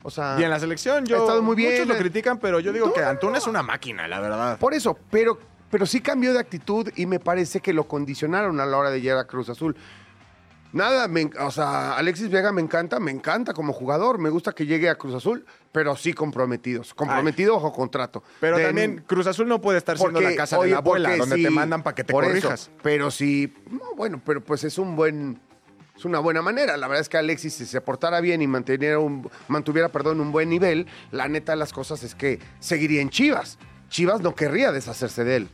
[0.03, 1.17] O sea, Y en la selección, yo.
[1.17, 1.71] ha estado muy bien.
[1.73, 3.37] Muchos lo critican, pero yo digo No, que Antuna no.
[3.37, 4.57] es una máquina, la verdad.
[4.57, 5.37] Por eso, pero,
[5.71, 9.01] pero sí cambió de actitud y me parece que lo condicionaron a la hora de
[9.01, 9.75] llegar a Cruz Azul.
[10.71, 14.67] Nada, me o sea, Alexis Vega me encanta, me encanta como jugador, me gusta que
[14.67, 18.23] llegue a Cruz Azul, pero sí comprometidos, comprometido bajo contrato.
[18.39, 21.37] Pero De- también Cruz Azul no puede estar siendo la casa de la abuela, donde
[21.37, 22.69] sí, te mandan para que te por eso, corrijas.
[22.83, 25.39] pero sí, no, bueno, pero pues es un buen,
[25.97, 26.77] es una buena manera.
[26.77, 30.31] La verdad es que Alexis, si se portara bien y mantuviera un, mantuviera, perdón, un
[30.31, 33.57] buen nivel, la neta de las cosas es que seguiría en Chivas.
[33.89, 35.49] Chivas no querría deshacerse de él.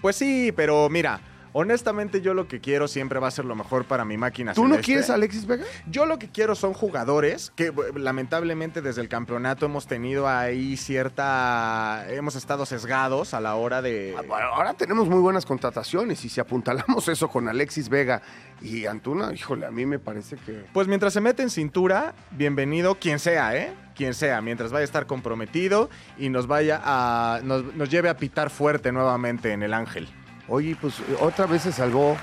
[0.00, 1.20] Pues sí, pero mira,
[1.58, 4.52] honestamente yo lo que quiero siempre va a ser lo mejor para mi máquina.
[4.52, 5.64] ¿Tú no quieres a Alexis Vega?
[5.90, 12.04] Yo lo que quiero son jugadores que lamentablemente desde el campeonato hemos tenido ahí cierta...
[12.10, 14.14] Hemos estado sesgados a la hora de...
[14.18, 18.20] Ah, Ahora tenemos muy buenas contrataciones y si apuntalamos eso con Alexis Vega
[18.60, 20.66] y Antuna, híjole, a mí me parece que...
[20.74, 23.72] Pues mientras se mete en cintura, bienvenido quien sea, ¿eh?
[23.94, 25.88] Quien sea, mientras vaya a estar comprometido
[26.18, 27.40] y nos vaya a...
[27.42, 30.06] nos, nos lleve a pitar fuerte nuevamente en el Ángel.
[30.48, 32.16] Oye, pues otra vez se salvó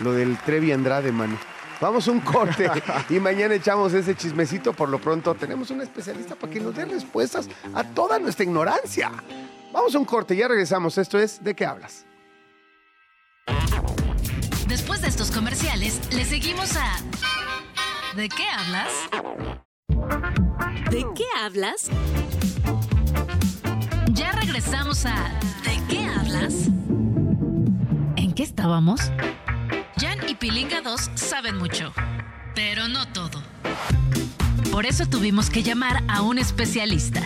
[0.00, 1.38] lo del Trevi Andrade, mano.
[1.80, 2.68] Vamos a un corte
[3.08, 4.72] y mañana echamos ese chismecito.
[4.72, 9.12] Por lo pronto tenemos un especialista para que nos dé respuestas a toda nuestra ignorancia.
[9.72, 10.98] Vamos a un corte, ya regresamos.
[10.98, 12.04] Esto es ¿De qué hablas?
[14.66, 16.96] Después de estos comerciales, le seguimos a
[18.16, 18.92] ¿De qué hablas?
[20.90, 21.90] ¿De qué hablas?
[24.12, 25.14] Ya regresamos a
[25.64, 26.68] ¿De qué hablas?
[28.38, 29.00] ¿En qué estábamos?
[29.96, 31.92] Jan y Pilinga 2 saben mucho,
[32.54, 33.42] pero no todo.
[34.70, 37.20] Por eso tuvimos que llamar a un especialista.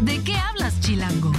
[0.00, 1.30] ¿De qué hablas, Chilango?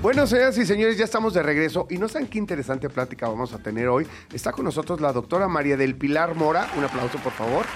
[0.00, 3.52] Bueno, señoras y señores, ya estamos de regreso y no saben qué interesante plática vamos
[3.52, 4.06] a tener hoy.
[4.32, 6.70] Está con nosotros la doctora María del Pilar Mora.
[6.76, 7.66] Un aplauso, por favor.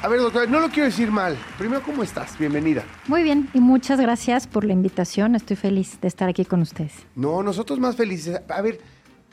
[0.00, 1.36] A ver, doctora, no lo quiero decir mal.
[1.58, 2.38] Primero, ¿cómo estás?
[2.38, 2.84] Bienvenida.
[3.08, 5.34] Muy bien, y muchas gracias por la invitación.
[5.34, 6.92] Estoy feliz de estar aquí con ustedes.
[7.16, 8.40] No, nosotros más felices.
[8.48, 8.80] A ver,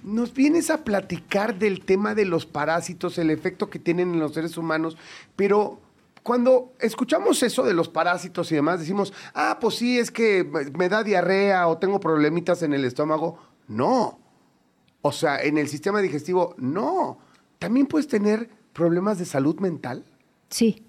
[0.02, 4.34] nos vienes a platicar del tema de los parásitos, el efecto que tienen en los
[4.34, 4.98] seres humanos,
[5.36, 5.82] pero
[6.24, 10.90] cuando escuchamos eso de los parásitos y demás, decimos, ah, pues sí, es que me
[10.90, 13.38] da diarrea o tengo problemitas en el estómago.
[13.68, 14.18] No.
[15.04, 17.20] O sea, en el sistema digestivo, no.
[17.60, 20.06] También puedes tener problemas de salud mental.
[20.50, 20.84] Sí,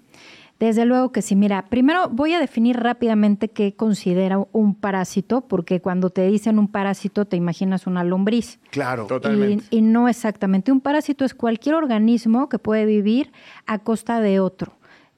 [0.59, 1.37] desde luego que sí.
[1.37, 6.69] Mira, primero voy a definir rápidamente qué considera un parásito, porque cuando te dicen un
[6.69, 8.59] parásito te imaginas una lombriz.
[8.71, 9.07] Claro.
[9.07, 9.64] Totalmente.
[9.71, 10.73] Y, y no exactamente.
[10.73, 13.33] Un parásito es cualquier organismo que puede vivir
[13.66, 14.73] a costa de otro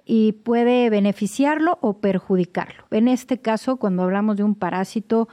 [0.05, 2.85] y puede beneficiarlo o perjudicarlo.
[2.91, 5.29] En este caso, cuando hablamos de un parásito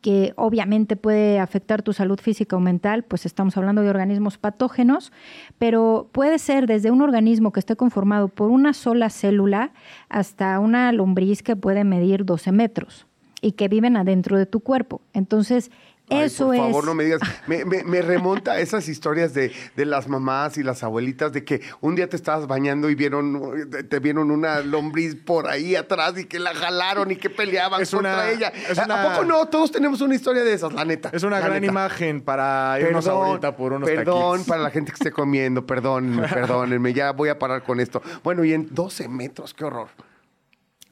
[0.00, 5.12] que obviamente puede afectar tu salud física o mental, pues estamos hablando de organismos patógenos,
[5.58, 9.72] pero puede ser desde un organismo que esté conformado por una sola célula
[10.08, 13.06] hasta una lombriz que puede medir 12 metros
[13.42, 15.00] y que viven adentro de tu cuerpo.
[15.12, 15.70] Entonces,
[16.10, 16.60] Ay, eso por es...
[16.60, 17.20] favor, no me digas.
[17.46, 21.44] Me, me- me remonta a esas historias de, de las mamás y las abuelitas de
[21.44, 26.18] que un día te estabas bañando y vieron, te vieron una lombriz por ahí atrás
[26.18, 28.52] y que la jalaron y que peleaban Es contra una- ella.
[28.68, 29.46] es ¿A- una- ¿A poco no?
[29.46, 31.10] Todos tenemos una historia de esas, la neta.
[31.12, 31.66] Es una gran neta.
[31.66, 36.92] imagen para irnos ahorita por unos Perdón para la gente que esté comiendo, perdónenme, perdónenme,
[36.92, 38.02] ya voy a parar con esto.
[38.22, 39.88] Bueno, y en 12 metros, qué horror.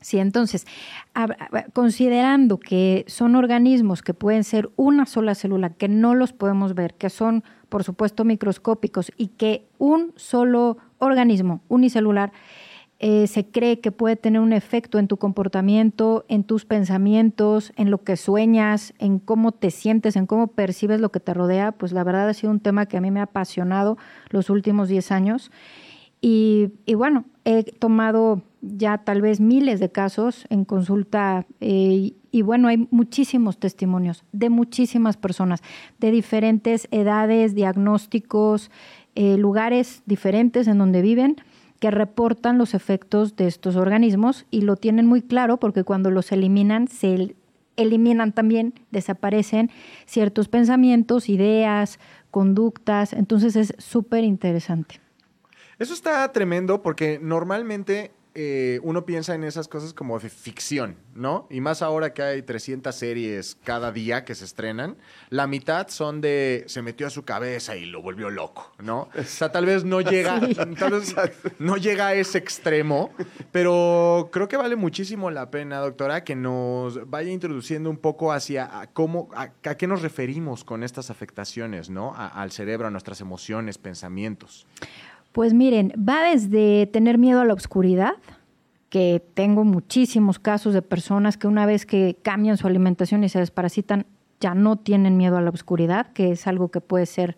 [0.01, 0.65] Sí, entonces,
[1.73, 6.95] considerando que son organismos que pueden ser una sola célula, que no los podemos ver,
[6.95, 12.33] que son, por supuesto, microscópicos y que un solo organismo unicelular
[13.01, 17.91] eh, se cree que puede tener un efecto en tu comportamiento, en tus pensamientos, en
[17.91, 21.93] lo que sueñas, en cómo te sientes, en cómo percibes lo que te rodea, pues
[21.93, 23.99] la verdad ha sido un tema que a mí me ha apasionado
[24.31, 25.51] los últimos 10 años.
[26.21, 32.69] Y bueno, he tomado ya tal vez miles de casos en consulta eh, y, bueno,
[32.69, 35.63] hay muchísimos testimonios de muchísimas personas,
[35.99, 38.71] de diferentes edades, diagnósticos,
[39.15, 41.37] eh, lugares diferentes en donde viven
[41.81, 46.31] que reportan los efectos de estos organismos y lo tienen muy claro porque cuando los
[46.33, 47.37] eliminan se el-
[47.77, 49.71] eliminan también, desaparecen
[50.05, 51.99] ciertos pensamientos, ideas,
[52.31, 55.01] conductas, entonces es súper interesante.
[55.79, 58.11] Eso está tremendo porque normalmente
[58.41, 61.47] eh, uno piensa en esas cosas como de ficción, ¿no?
[61.51, 64.97] Y más ahora que hay 300 series cada día que se estrenan,
[65.31, 69.09] la mitad son de se metió a su cabeza y lo volvió loco, ¿no?
[69.19, 70.39] O sea, tal vez no llega,
[70.79, 71.15] tal vez
[71.59, 73.11] no llega a ese extremo,
[73.51, 78.81] pero creo que vale muchísimo la pena, doctora, que nos vaya introduciendo un poco hacia
[78.81, 82.15] a cómo, a, a qué nos referimos con estas afectaciones, ¿no?
[82.15, 84.67] A- al cerebro, a nuestras emociones, pensamientos.
[85.39, 88.15] Pues miren, va desde tener miedo a la oscuridad,
[88.89, 93.39] que tengo muchísimos casos de personas que una vez que cambian su alimentación y se
[93.39, 94.05] desparasitan,
[94.41, 97.37] ya no tienen miedo a la oscuridad, que es algo que puede ser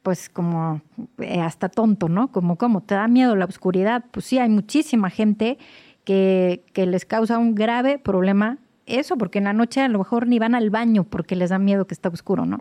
[0.00, 0.80] pues como
[1.18, 2.32] eh, hasta tonto, ¿no?
[2.32, 2.80] Como, ¿cómo?
[2.80, 4.06] ¿Te da miedo la oscuridad?
[4.10, 5.58] Pues sí, hay muchísima gente
[6.04, 8.56] que, que les causa un grave problema
[8.88, 11.58] eso, porque en la noche a lo mejor ni van al baño porque les da
[11.58, 12.58] miedo que está oscuro, ¿no?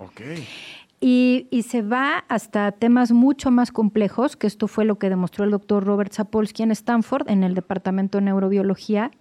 [0.99, 5.51] Y, se va hasta temas mucho más complejos, que esto fue lo que demostró el
[5.51, 9.11] doctor Robert Sapolsky en Stanford, en el Departamento de Neurobiología.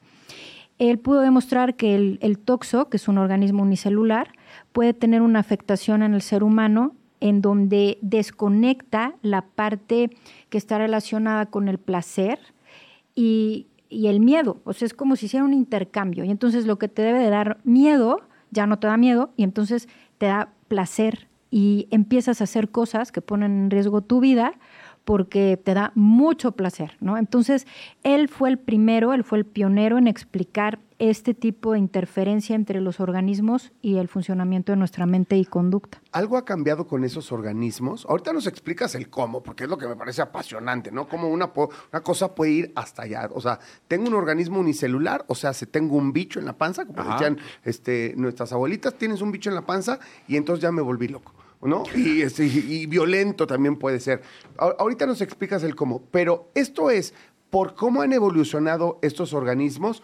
[0.78, 4.32] Él pudo demostrar que el, el toxo, que es un organismo unicelular,
[4.72, 10.10] puede tener una afectación en el ser humano en donde desconecta la parte
[10.48, 12.38] que está relacionada con el placer
[13.14, 14.60] y, y el miedo.
[14.64, 16.24] O sea, es como si hiciera un intercambio.
[16.24, 19.44] Y entonces lo que te debe de dar miedo, ya no te da miedo, y
[19.44, 24.52] entonces te da placer y empiezas a hacer cosas que ponen en riesgo tu vida
[25.06, 27.16] porque te da mucho placer, ¿no?
[27.16, 27.66] Entonces,
[28.02, 32.82] él fue el primero, él fue el pionero en explicar este tipo de interferencia entre
[32.82, 36.02] los organismos y el funcionamiento de nuestra mente y conducta.
[36.12, 38.04] ¿Algo ha cambiado con esos organismos?
[38.06, 41.08] Ahorita nos explicas el cómo, porque es lo que me parece apasionante, ¿no?
[41.08, 43.30] Cómo una, una cosa puede ir hasta allá.
[43.32, 46.84] O sea, tengo un organismo unicelular, o sea, si tengo un bicho en la panza,
[46.84, 47.12] como Ajá.
[47.12, 51.08] decían este, nuestras abuelitas, tienes un bicho en la panza y entonces ya me volví
[51.08, 51.32] loco.
[51.62, 51.84] ¿No?
[51.96, 54.22] Y, este, y- y violento también puede ser.
[54.58, 57.14] A- Ahorita nos explicas el cómo, pero esto es
[57.50, 60.02] por cómo han evolucionado estos organismos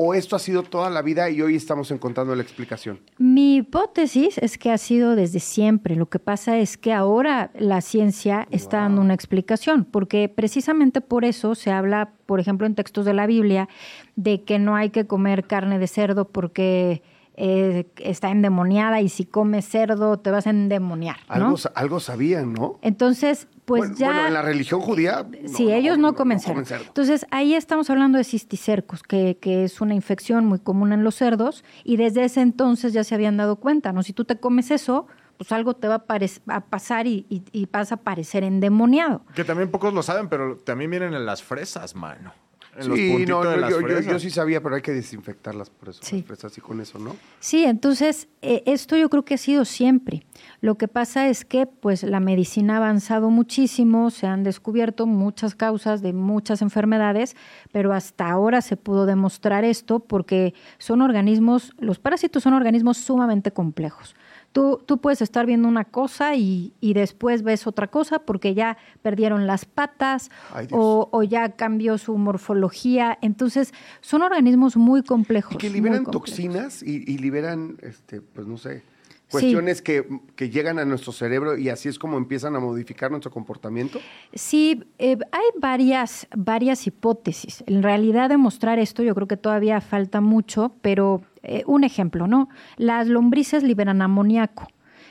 [0.00, 3.00] o esto ha sido toda la vida y hoy estamos encontrando la explicación.
[3.18, 5.96] Mi hipótesis es que ha sido desde siempre.
[5.96, 11.24] Lo que pasa es que ahora la ciencia está dando una explicación, porque precisamente por
[11.24, 13.68] eso se habla, por ejemplo, en textos de la Biblia,
[14.14, 17.02] de que no hay que comer carne de cerdo porque
[17.40, 21.16] eh, está endemoniada y si comes cerdo te vas a endemoniar.
[21.28, 21.34] ¿no?
[21.34, 22.78] Algo, algo sabían, ¿no?
[22.82, 24.06] Entonces, pues bueno, ya...
[24.08, 25.24] bueno, en la religión judía.
[25.42, 26.52] no, sí, ellos no, comen, no cerdo.
[26.54, 26.84] comen cerdo.
[26.86, 31.14] Entonces, ahí estamos hablando de cisticercos, que, que es una infección muy común en los
[31.14, 34.02] cerdos, y desde ese entonces ya se habían dado cuenta, ¿no?
[34.02, 36.04] Si tú te comes eso, pues algo te va
[36.48, 39.22] a pasar y, y- y vas a parecer endemoniado.
[39.36, 42.32] Que también pocos lo saben, pero también vienen en las fresas, mano.
[42.78, 44.92] En los Sí, puntitos no, de no, las yo, yo sí sabía, pero hay que
[44.92, 46.00] desinfectarlas por eso.
[46.02, 46.18] Sí.
[46.18, 47.16] las fresas y con eso, ¿no?
[47.40, 50.22] Sí, entonces eh, esto yo creo que ha sido siempre.
[50.60, 55.54] Lo que pasa es que pues la medicina ha avanzado muchísimo, se han descubierto muchas
[55.56, 57.34] causas de muchas enfermedades,
[57.72, 63.50] pero hasta ahora se pudo demostrar esto porque son organismos, los parásitos son organismos sumamente
[63.50, 64.14] complejos.
[64.52, 68.78] Tú, tú puedes estar viendo una cosa y, y después ves otra cosa porque ya
[69.02, 73.18] perdieron las patas Ay, o, o ya cambió su morfología.
[73.20, 75.54] Entonces, son organismos muy complejos.
[75.54, 78.82] Y que liberan toxinas y, y liberan, este, pues no sé,
[79.30, 83.30] cuestiones que, que llegan a nuestro cerebro y así es como empiezan a modificar nuestro
[83.30, 83.98] comportamiento.
[84.34, 87.62] Sí, eh, hay varias, varias hipótesis.
[87.66, 92.48] En realidad demostrar esto yo creo que todavía falta mucho, pero eh, un ejemplo, ¿no?
[92.76, 94.68] Las lombrices liberan amoníaco.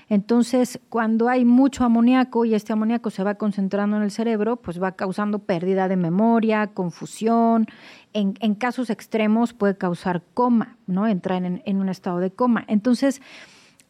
[0.10, 4.82] Entonces, cuando hay mucho amoníaco y este amoníaco se va concentrando en el cerebro, pues
[4.82, 7.68] va causando pérdida de memoria, confusión.
[8.14, 11.08] En, en casos extremos puede causar coma, ¿no?
[11.08, 12.64] Entrar en, en un estado de coma.
[12.70, 13.22] Entonces,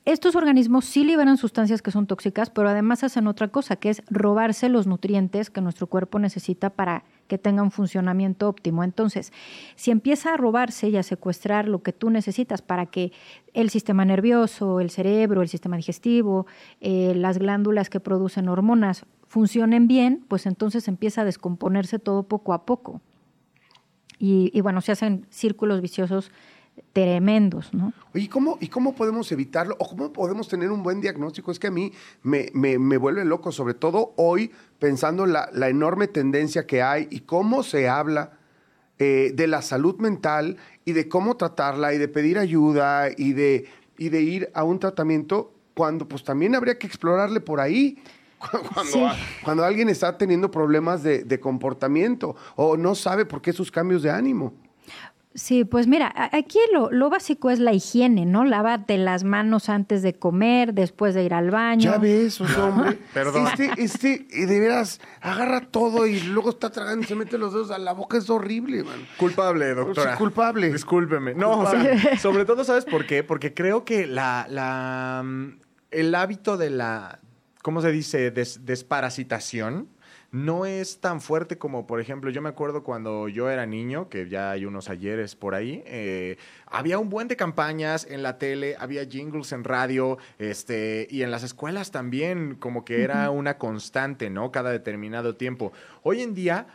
[0.08, 4.02] estos organismos sí liberan sustancias que son tóxicas, pero además hacen otra cosa, que es
[4.10, 8.86] robarse los nutrientes que nuestro cuerpo necesita para que tenga un funcionamiento óptimo.
[8.86, 9.34] Entonces,
[9.76, 13.12] si empieza a robarse y a secuestrar lo que tú necesitas para que
[13.54, 16.48] el sistema nervioso, el cerebro, el sistema digestivo,
[16.80, 22.54] eh, las glándulas que producen hormonas funcionen bien, pues entonces empieza a descomponerse todo poco
[22.54, 23.02] a poco.
[24.20, 26.32] Y, y bueno, se hacen círculos viciosos
[26.94, 27.94] tremendos, ¿no?
[28.14, 29.76] Oye, ¿y cómo, ¿y cómo podemos evitarlo?
[29.80, 31.52] ¿O cómo podemos tener un buen diagnóstico?
[31.52, 31.92] Es que a mí
[32.24, 37.08] me, me- me vuelve loco, sobre todo hoy, pensando la, la enorme tendencia que hay
[37.12, 38.32] y cómo se habla
[39.00, 43.66] eh, de la salud mental y de cómo tratarla y de pedir ayuda y de,
[43.98, 47.98] y de ir a un tratamiento cuando pues también habría que explorarle por ahí.
[48.74, 49.04] Cuando, Sí.
[49.44, 54.04] cuando alguien está teniendo problemas de, de comportamiento o no sabe por qué sus cambios
[54.04, 54.54] de ánimo.
[55.40, 58.44] Sí, pues mira, aquí lo, lo básico es la higiene, ¿no?
[58.44, 61.92] Lávate las manos antes de comer, después de ir al baño.
[61.92, 62.98] Ya ves, oye, hombre.
[63.14, 63.46] Perdón.
[63.46, 67.70] Este, este, de veras, agarra todo y luego está tragando y se mete los dedos
[67.70, 68.18] a la boca.
[68.18, 69.06] Es horrible, man.
[69.18, 70.14] Culpable, doctora.
[70.14, 70.72] Sí, culpable.
[70.74, 71.36] Discúlpeme.
[71.36, 73.24] No, o sea, sobre todo, ¿sabes por qué?
[73.24, 75.60] Porque creo que la, la, mm,
[75.92, 77.20] el hábito de la,
[77.62, 78.32] ¿cómo se dice?
[78.32, 79.88] Des- desparasitación
[80.32, 84.28] no es tan fuerte como, por ejemplo, yo me acuerdo cuando yo era niño, que
[84.28, 88.76] ya hay unos ayeres por ahí, eh, había un buen de campañas en la tele,
[88.80, 94.30] había jingles en radio, este, y en las escuelas también, como que era una constante,
[94.30, 94.52] ¿no?
[94.52, 95.72] Cada determinado tiempo.
[96.04, 96.68] Hoy en día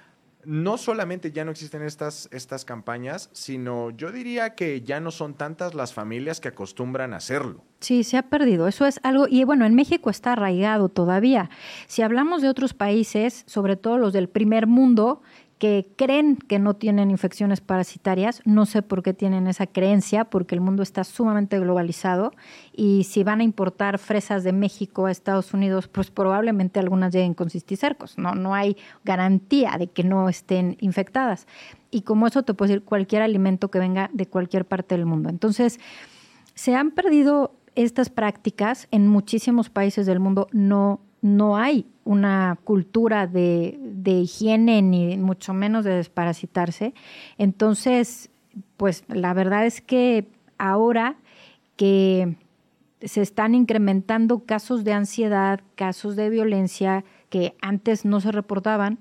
[0.45, 5.35] no solamente ya no existen estas, estas campañas, sino yo diría que ya no son
[5.35, 7.65] tantas las familias que acostumbran a hacerlo.
[7.81, 8.69] Sí, se ha perdido.
[8.69, 11.51] Eso es algo, y bueno, en México está arraigado todavía.
[11.87, 15.23] Si hablamos de otros países, sobre todo los del primer mundo,
[15.63, 20.57] que creen que no tienen infecciones parasitarias, no sé por qué tienen esa creencia, porque
[20.57, 22.33] el mundo está sumamente globalizado
[22.73, 27.35] y si van a importar fresas de México a Estados Unidos, pues probablemente algunas lleguen
[27.35, 28.19] con cisticercos.
[28.19, 31.47] No, no hay garantía de que no estén infectadas.
[31.93, 35.29] Y como eso te puede decir cualquier alimento que venga de cualquier parte del mundo.
[35.29, 35.79] Entonces,
[36.55, 40.49] se han perdido estas prácticas en muchísimos países del mundo.
[40.51, 46.93] No, no hay una cultura de, de higiene ni mucho menos de desparasitarse.
[47.39, 48.31] Entonces,
[48.77, 51.17] pues la verdad es que ahora
[51.77, 52.37] que
[53.01, 58.99] se están incrementando casos de ansiedad, casos de violencia, que antes no se reportaban,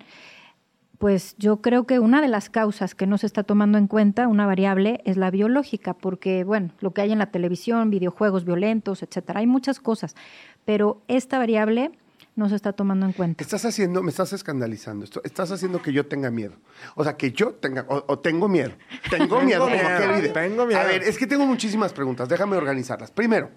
[0.97, 4.27] pues yo creo que una de las causas que no se está tomando en cuenta,
[4.27, 9.01] una variable, es la biológica, porque, bueno, lo que hay en la televisión, videojuegos violentos,
[9.01, 10.15] etcétera, hay muchas cosas,
[10.63, 11.91] pero esta variable
[12.35, 13.43] no se está tomando en cuenta.
[13.43, 15.05] Estás haciendo, me estás escandalizando.
[15.23, 16.55] Estás haciendo que yo tenga miedo.
[16.95, 18.71] O sea, que yo tenga, o, o tengo miedo.
[19.09, 20.33] Tengo miedo, como miedo, video.
[20.33, 20.79] tengo miedo.
[20.79, 22.29] A ver, es que tengo muchísimas preguntas.
[22.29, 23.11] Déjame organizarlas.
[23.11, 23.51] Primero,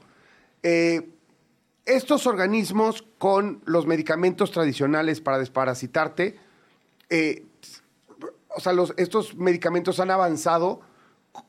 [0.63, 1.11] eh,
[1.85, 6.39] estos organismos con los medicamentos tradicionales para desparasitarte,
[7.11, 7.47] eh,
[8.57, 10.81] o sea, los, estos medicamentos han avanzado,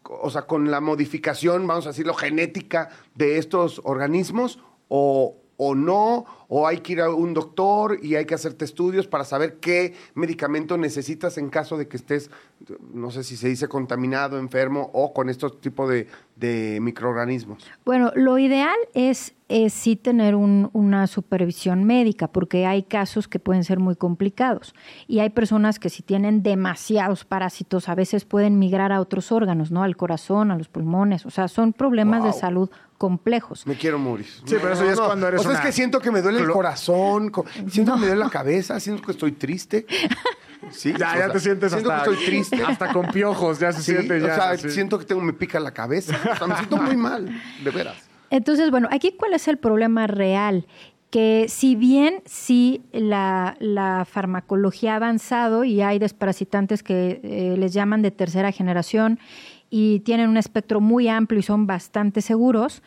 [0.04, 4.60] o sea, con la modificación, vamos a decirlo, genética de estos organismos,
[4.90, 9.08] o, o no, o hay que ir a un doctor y hay que hacerte estudios
[9.08, 12.32] para saber qué medicamento necesitas en caso de que estés,
[12.94, 17.66] no sé si se dice contaminado, enfermo o con estos tipos de, de microorganismos.
[17.86, 23.38] Bueno, lo ideal es, es sí tener un- una supervisión médica, porque hay casos que
[23.40, 24.74] pueden ser muy complicados.
[25.08, 29.70] Y hay personas que si tienen demasiados parásitos, a veces pueden migrar a otros órganos,
[29.72, 29.84] ¿no?
[29.84, 31.26] Al corazón, a los pulmones.
[31.28, 33.68] O sea, son problemas de salud complejos.
[33.68, 34.26] Me quiero morir.
[34.26, 36.40] Sí, pero eso ya es cuando eres O sea, es que siento que me duele
[36.40, 39.86] el corazón, co- siento que me duele la cabeza, siento que estoy triste.
[40.72, 42.64] Sí, Ya, o ya sea, te sientes siento hasta, que estoy triste.
[42.64, 44.32] hasta con piojos, ya se Sí, siente ya.
[44.32, 44.70] o sea, sí.
[44.72, 46.16] siento que tengo, me pica la cabeza.
[46.34, 47.30] O sea, me siento muy mal,
[47.64, 48.05] de veras.
[48.30, 50.66] Entonces, bueno, aquí cuál es el problema real?
[51.10, 57.74] Que si bien sí la, la farmacología ha avanzado y hay desparasitantes que eh, les
[57.74, 59.20] llaman de tercera generación
[59.70, 62.82] y tienen un espectro muy amplio y son bastante seguros,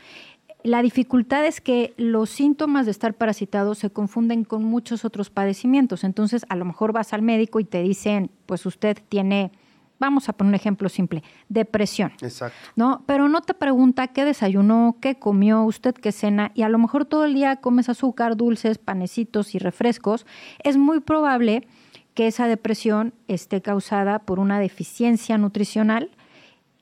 [0.64, 6.03] la dificultad es que los síntomas de estar parasitado se confunden con muchos otros padecimientos.
[6.03, 9.53] Entonces, a lo mejor vas al médico y te dicen, pues usted tiene,
[9.99, 12.12] vamos a poner un ejemplo simple, depresión.
[12.20, 12.57] Exacto.
[12.76, 13.03] ¿no?
[13.07, 17.05] Pero no te pregunta qué desayunó, qué comió, usted qué cena, y a lo mejor
[17.05, 20.26] todo el día comes azúcar, dulces, panecitos y refrescos.
[20.62, 21.66] Es muy probable
[22.14, 26.11] que esa depresión esté causada por una deficiencia nutricional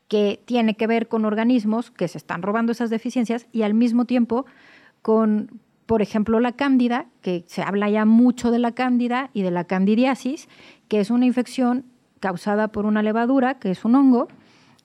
[0.08, 4.04] que tiene que ver con organismos que se están robando esas deficiencias y al mismo
[4.04, 4.46] tiempo
[5.02, 9.50] con, por ejemplo, la cándida, que se habla ya mucho de la cándida y de
[9.50, 10.48] la candidiasis,
[10.88, 11.84] que es una infección
[12.20, 14.28] causada por una levadura, que es un hongo,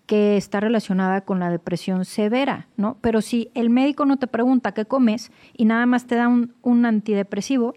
[0.06, 2.98] que está relacionada con la depresión severa, ¿no?
[3.02, 6.54] Pero si el médico no te pregunta qué comes y nada más te da un,
[6.62, 7.76] un antidepresivo,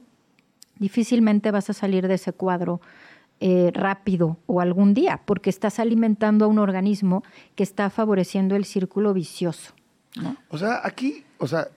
[0.79, 2.81] difícilmente vas a salir de ese cuadro
[3.41, 7.25] eh, rápido o algún día, porque estás alimentando a un organismo
[7.57, 9.75] que está favoreciendo el círculo vicioso.
[10.17, 10.37] ¿no?
[10.49, 11.69] O sea, aquí, o sea,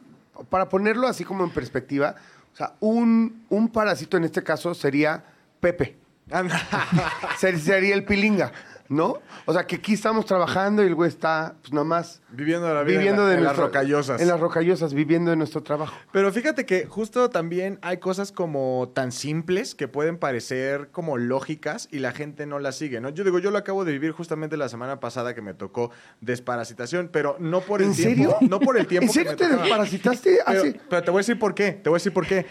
[0.49, 2.15] para ponerlo así como en perspectiva,
[2.53, 5.25] o sea, un, un parásito en este caso sería
[5.59, 5.97] Pepe.
[7.37, 8.51] Sería el pilinga,
[8.89, 9.19] ¿no?
[9.45, 12.21] O sea, que aquí estamos trabajando y el güey está, pues nada más.
[12.29, 14.21] Viviendo la vida viviendo en la- de en las rocallosas.
[14.21, 15.95] En las rocallosas, viviendo de nuestro trabajo.
[16.11, 21.87] Pero fíjate que justo también hay cosas como tan simples que pueden parecer como lógicas
[21.91, 23.09] y la gente no las sigue, ¿no?
[23.09, 27.09] Yo digo, yo lo acabo de vivir justamente la semana pasada que me tocó desparasitación,
[27.11, 28.15] pero no por el ¿En tiempo.
[28.15, 28.37] serio?
[28.49, 29.63] No por el tiempo ¿En serio que te tocaba.
[29.63, 30.79] desparasitaste Pero, hace...?
[30.89, 32.45] pero te voy a decir por qué, te voy a decir por qué.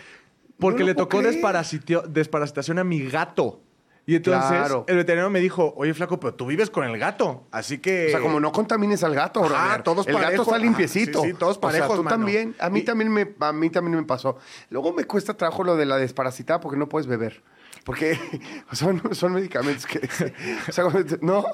[0.59, 3.63] Porque No le tocó desparasitación a mi gato.
[4.09, 4.85] Y entonces Claro.
[4.87, 7.49] el veterinario me dijo, oye, flaco, pero tú vives con el gato.
[7.51, 8.07] Así que...
[8.07, 9.83] O sea, como no contamines al gato, brother.
[9.83, 11.23] todos El gato está Ajá, limpiecito.
[11.23, 12.17] sí, sí, todos O parejos, sea, tú mano.
[12.17, 12.55] también.
[12.61, 14.39] A mí Y- también me, a mí también me pasó.
[14.71, 17.43] Luego me cuesta trabajo lo de la desparasitada porque no puedes beber.
[17.87, 18.19] Porque
[18.73, 20.01] son, son medicamentos que...
[20.69, 20.85] O sea,
[21.23, 21.45] no,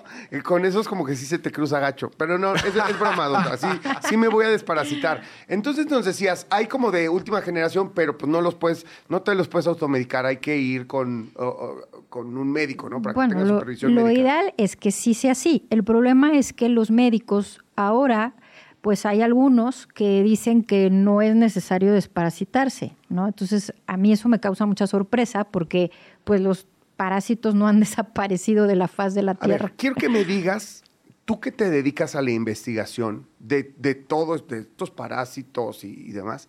[0.43, 2.11] con esos como que sí se te cruza gacho.
[2.17, 3.59] Pero no, es, es broma, doctor.
[3.59, 3.67] Sí,
[4.09, 5.23] sí me voy a desparasitar.
[5.47, 9.35] Entonces nos decías, hay como de última generación, pero pues no los puedes, no te
[9.35, 10.25] los puedes automedicar.
[10.25, 13.03] Hay que ir con, o- o- con un médico, ¿no?
[13.03, 14.21] Para que Bueno, tenga lo, supervisión lo médica.
[14.23, 15.67] ideal es que sí sea así.
[15.69, 18.35] El problema es que los médicos ahora,
[18.83, 23.29] pues hay algunos que dicen que no es necesario desparasitarse, ¿no?
[23.29, 25.93] Entonces, a mí eso me causa mucha sorpresa porque
[26.25, 26.67] pues los
[26.97, 29.69] parásitos no han desaparecido de la faz de la A Tierra.
[29.69, 30.83] ver, quiero que me digas,
[31.25, 36.11] tú que te dedicas a la investigación de, de todos de estos parásitos y, y
[36.11, 36.49] demás,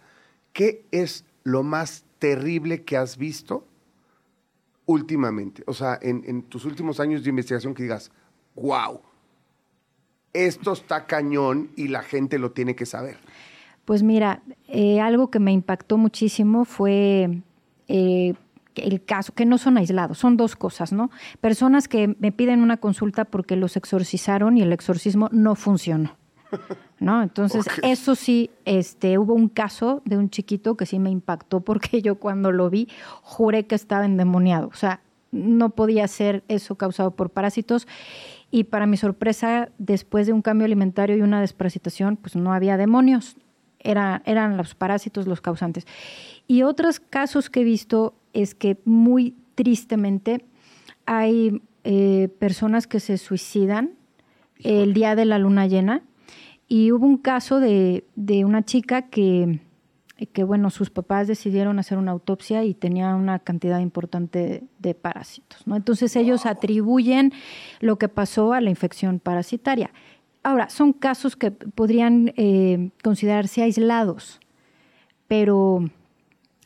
[0.53, 3.67] ¿qué es lo más terrible que has visto
[4.87, 5.63] últimamente?
[5.67, 8.11] O sea, en, en tus últimos años de investigación que digas,
[8.55, 9.01] wow,
[10.33, 13.17] esto está cañón y la gente lo tiene que saber.
[13.85, 17.41] Pues mira, eh, algo que me impactó muchísimo fue
[17.87, 18.33] eh,
[18.75, 21.11] el caso, que no son aislados, son dos cosas, ¿no?
[21.41, 26.15] Personas que me piden una consulta porque los exorcizaron y el exorcismo no funcionó.
[26.99, 27.21] ¿No?
[27.23, 32.01] Entonces, eso sí, este, hubo un caso de un chiquito que sí me impactó porque
[32.01, 32.87] yo cuando lo vi
[33.21, 34.67] juré que estaba endemoniado.
[34.67, 37.87] O sea, no podía ser eso causado por parásitos.
[38.55, 42.77] Y para mi sorpresa, después de un cambio alimentario y una desparasitación, pues no había
[42.77, 43.35] demonios.
[43.79, 45.87] Era, eran los parásitos los causantes.
[46.47, 50.45] Y otros casos que he visto es que muy tristemente
[51.07, 53.95] hay eh, personas que se suicidan
[54.59, 56.03] el día de la luna llena
[56.67, 59.61] y hubo un caso de, de una chica que,
[60.31, 65.65] que, bueno, sus papás decidieron hacer una autopsia y tenía una cantidad importante de parásitos,
[65.65, 65.75] ¿no?
[65.75, 67.33] Entonces ellos atribuyen
[67.79, 69.91] lo que pasó a la infección parasitaria.
[70.43, 74.39] Ahora, son casos que podrían eh, considerarse aislados,
[75.27, 75.89] pero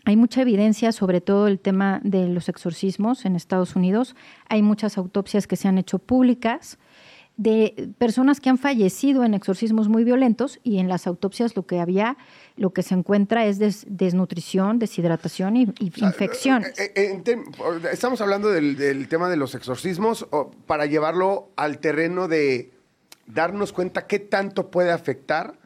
[0.04, 4.16] hay mucha evidencia sobre todo el tema de los exorcismos en Estados Unidos.
[4.50, 6.80] Hay muchas autopsias que se han hecho públicas
[7.38, 11.80] de personas que han fallecido en exorcismos muy violentos y en las autopsias lo que
[11.80, 12.18] había,
[12.56, 16.78] lo que se encuentra es des- desnutrición, deshidratación y, y infecciones.
[16.80, 17.22] Eh, eh,
[17.92, 20.28] estamos hablando del, del tema de los exorcismos
[20.66, 22.72] para llevarlo al terreno de
[23.28, 25.60] darnos cuenta qué tanto puede afectar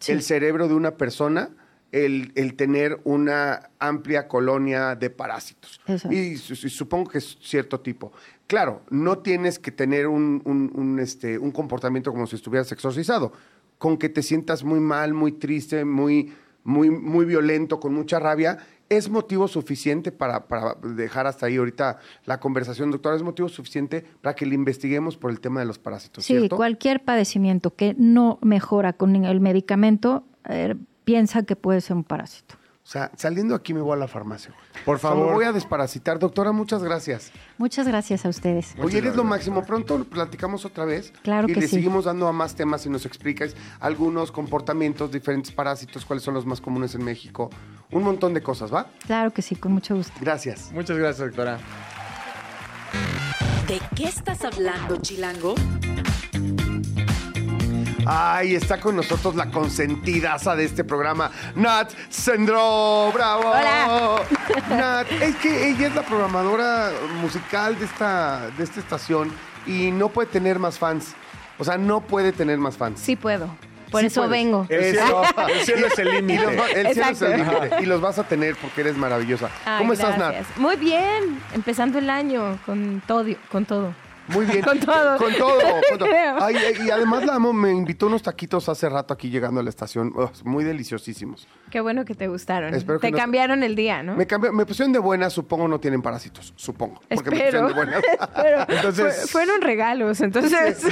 [0.00, 0.12] Sí.
[0.12, 1.50] el cerebro de una persona
[1.92, 5.80] el, el tener una amplia colonia de parásitos.
[6.10, 8.12] Y, su- su- supongo que es cierto tipo.
[8.46, 13.32] Claro, no tienes que tener un, un- un, este, un comportamiento como si estuvieras exorcizado.
[13.78, 16.32] Con que te sientas muy mal, muy triste, muy,
[16.64, 18.58] muy, muy violento, con mucha rabia,
[18.90, 23.16] es motivo suficiente para, para dejar hasta ahí ahorita la conversación, doctora.
[23.16, 26.56] Es motivo suficiente para que le investiguemos por el tema de los parásitos, Sí, ¿cierto?
[26.56, 30.74] cualquier padecimiento que no mejora con el medicamento, eh,
[31.08, 32.54] piensa que puede ser un parásito.
[32.84, 34.50] O sea, saliendo aquí me voy a la farmacia.
[34.52, 34.84] güey.
[34.84, 35.26] Por O sea, favor.
[35.28, 36.18] me voy a desparasitar.
[36.18, 37.32] Doctora, muchas gracias.
[37.56, 38.74] Muchas gracias a ustedes.
[38.82, 39.64] Oye, eres lo máximo.
[39.64, 41.14] Pronto platicamos otra vez.
[41.22, 41.76] Claro y que le sí.
[41.76, 46.44] seguimos dando a más temas y nos explicas algunos comportamientos, diferentes parásitos, cuáles son los
[46.44, 47.48] más comunes en México.
[47.90, 48.86] Un montón de cosas, ¿va?
[49.06, 50.12] Claro que sí, con mucho gusto.
[50.20, 50.70] Gracias.
[50.72, 51.58] Muchas gracias, doctora.
[53.66, 55.54] ¿De qué estás hablando, Chilango?
[58.10, 63.10] Ay, está con nosotros la consentidaza de este programa, Nat Sendro.
[63.12, 63.50] ¡Bravo!
[63.50, 64.22] Hola.
[64.70, 66.90] Nat, es que ella es la programadora
[67.20, 69.30] musical de esta, de esta estación
[69.66, 71.14] y no puede tener más fans.
[71.58, 72.98] O sea, no puede tener más fans.
[72.98, 73.54] Sí puedo.
[73.90, 74.30] Por Sí eso puedes.
[74.30, 74.66] vengo.
[74.70, 75.04] El Eso.
[75.04, 76.44] cielo, el cielo es el Y límite.
[76.44, 77.36] el cielo es el Exacto.
[77.36, 77.82] límite.
[77.82, 79.50] Y los vas a tener porque eres maravillosa.
[79.66, 80.34] Ay, ¿Cómo estás, Nat?
[80.56, 81.40] Muy bien.
[81.52, 83.24] Empezando el año con todo.
[83.52, 83.92] Con todo.
[84.28, 84.62] Muy bien.
[84.64, 85.16] Con todo.
[85.18, 85.58] Con todo.
[85.88, 86.08] con todo.
[86.08, 86.36] Creo.
[86.42, 86.56] Ay,
[86.86, 90.12] y además la amo, me invitó unos taquitos hace rato aquí llegando a la estación.
[90.44, 91.46] Muy deliciosísimos.
[91.70, 92.74] Qué bueno que te gustaron.
[92.74, 94.14] Espero que te no- cambiaron el día, ¿no?
[94.16, 96.52] Me, cambió- me pusieron de buenas, supongo no tienen parásitos.
[96.56, 97.00] Supongo.
[97.08, 97.66] Porque me Espero.
[97.66, 98.02] pusieron de buenas.
[98.36, 100.84] Pero Entonces- fue- fueron regalos, entonces.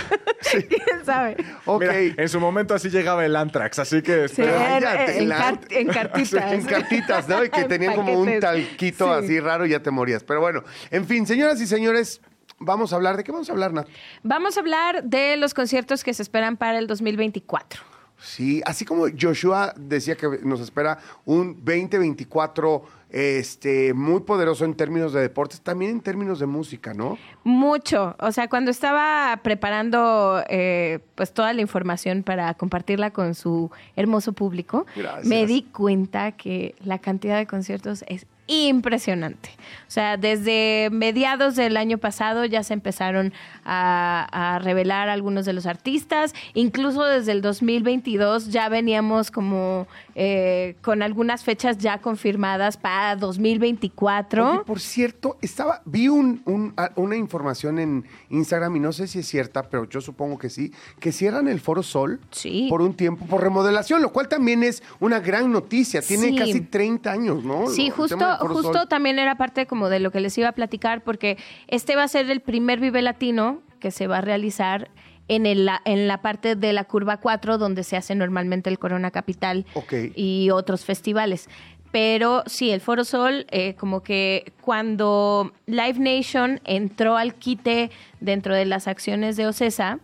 [0.51, 1.37] ¿Quién sabe?
[1.65, 1.81] ok.
[1.81, 5.39] Mira, en su momento así llegaba el Antrax, así que Sí, en, Cállate, en la-
[5.39, 6.53] cart- en cartitas.
[6.53, 7.45] en cartitas, ¿no?
[7.45, 9.25] Y que En tenían como un talquito Sí.
[9.25, 10.25] así raro y ya te morías.
[10.25, 12.21] Pero bueno, en fin, señoras y señores,
[12.59, 13.17] vamos a hablar.
[13.17, 13.89] ¿De qué vamos a hablar, Nat?
[14.23, 17.81] Vamos a hablar de los conciertos que se esperan para el 2024.
[18.19, 25.13] Sí, así como Joshua decía que nos espera un 2024 este, muy poderoso en términos
[25.13, 27.19] de deportes, también en términos de música, ¿no?
[27.45, 28.17] Mucho.
[28.19, 34.33] O sea, cuando estaba preparando eh, pues toda la información para compartirla con su hermoso
[34.33, 35.27] público, Gracias.
[35.27, 39.51] me di cuenta que la cantidad de conciertos es impresionante.
[39.89, 43.33] O sea, desde mediados del año pasado ya se empezaron
[43.65, 50.77] a, a revelar algunos de los artistas, incluso desde el 2022 ya veníamos como eh,
[50.83, 54.51] con algunas fechas ya confirmadas para 2024.
[54.51, 59.21] Oye, por cierto, estaba, vi un- un- una información en Instagram y no sé si
[59.21, 62.67] es cierta, pero yo supongo que sí, que cierran el Foro Sol Sí.
[62.71, 66.03] por un tiempo, por remodelación, lo cual también es una gran noticia.
[66.03, 66.37] Tiene Sí.
[66.37, 67.69] casi 30 años, ¿no?
[67.69, 68.89] Sí, justo, justo Sol.
[68.89, 72.09] también era parte como de lo que les iba a platicar, porque este va a
[72.09, 74.89] ser el primer Vive Latino que se va a realizar
[75.29, 78.79] en, el, la- en la parte de la curva 4, donde se hace normalmente el
[78.79, 79.67] Corona Capital
[80.15, 81.49] y otros festivales.
[81.93, 88.55] Pero sí, el Foro Sol, eh, como que cuando Live Nation entró al quite dentro
[88.55, 89.99] de las acciones de OCESA,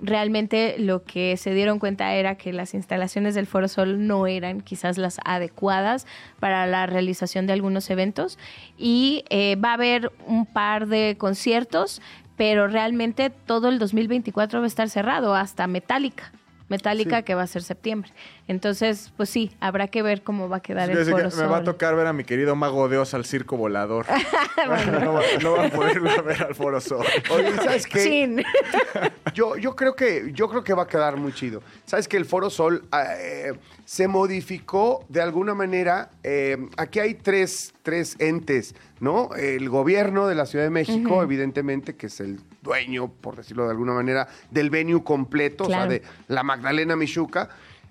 [0.00, 4.60] realmente lo que se dieron cuenta era que las instalaciones del Foro Sol no eran
[4.60, 6.06] quizás las adecuadas
[6.40, 8.38] para la realización de algunos eventos
[8.76, 12.00] y eh, va a haber un par de conciertos,
[12.36, 16.32] pero realmente todo el 2024 va a estar cerrado hasta Metallica.
[16.68, 17.24] Metallica Sí.
[17.24, 18.10] que va a ser septiembre.
[18.48, 21.46] Entonces, pues sí, habrá que ver cómo va a quedar Es el que Foro me
[21.46, 24.06] va a tocar ver a mi querido mago de Oz al circo volador.
[25.02, 27.04] no, va, no va a poder ver al Foro Sol.
[27.30, 28.02] Oye, ¿sabes qué?
[28.02, 28.42] Chin.
[29.34, 31.62] Yo, yo creo que yo creo que va a quedar muy chido.
[31.84, 32.84] Sabes que el Foro Sol
[33.20, 33.52] eh,
[33.84, 36.10] se modificó de alguna manera.
[36.24, 39.30] eh, aquí hay tres, tres entes, ¿no?
[39.36, 43.70] El gobierno de la Ciudad de México, evidentemente, que es el dueño, por decirlo de
[43.72, 45.84] alguna manera, del venue completo, Claro.
[45.84, 47.50] o sea, de la Magdalena Michuca.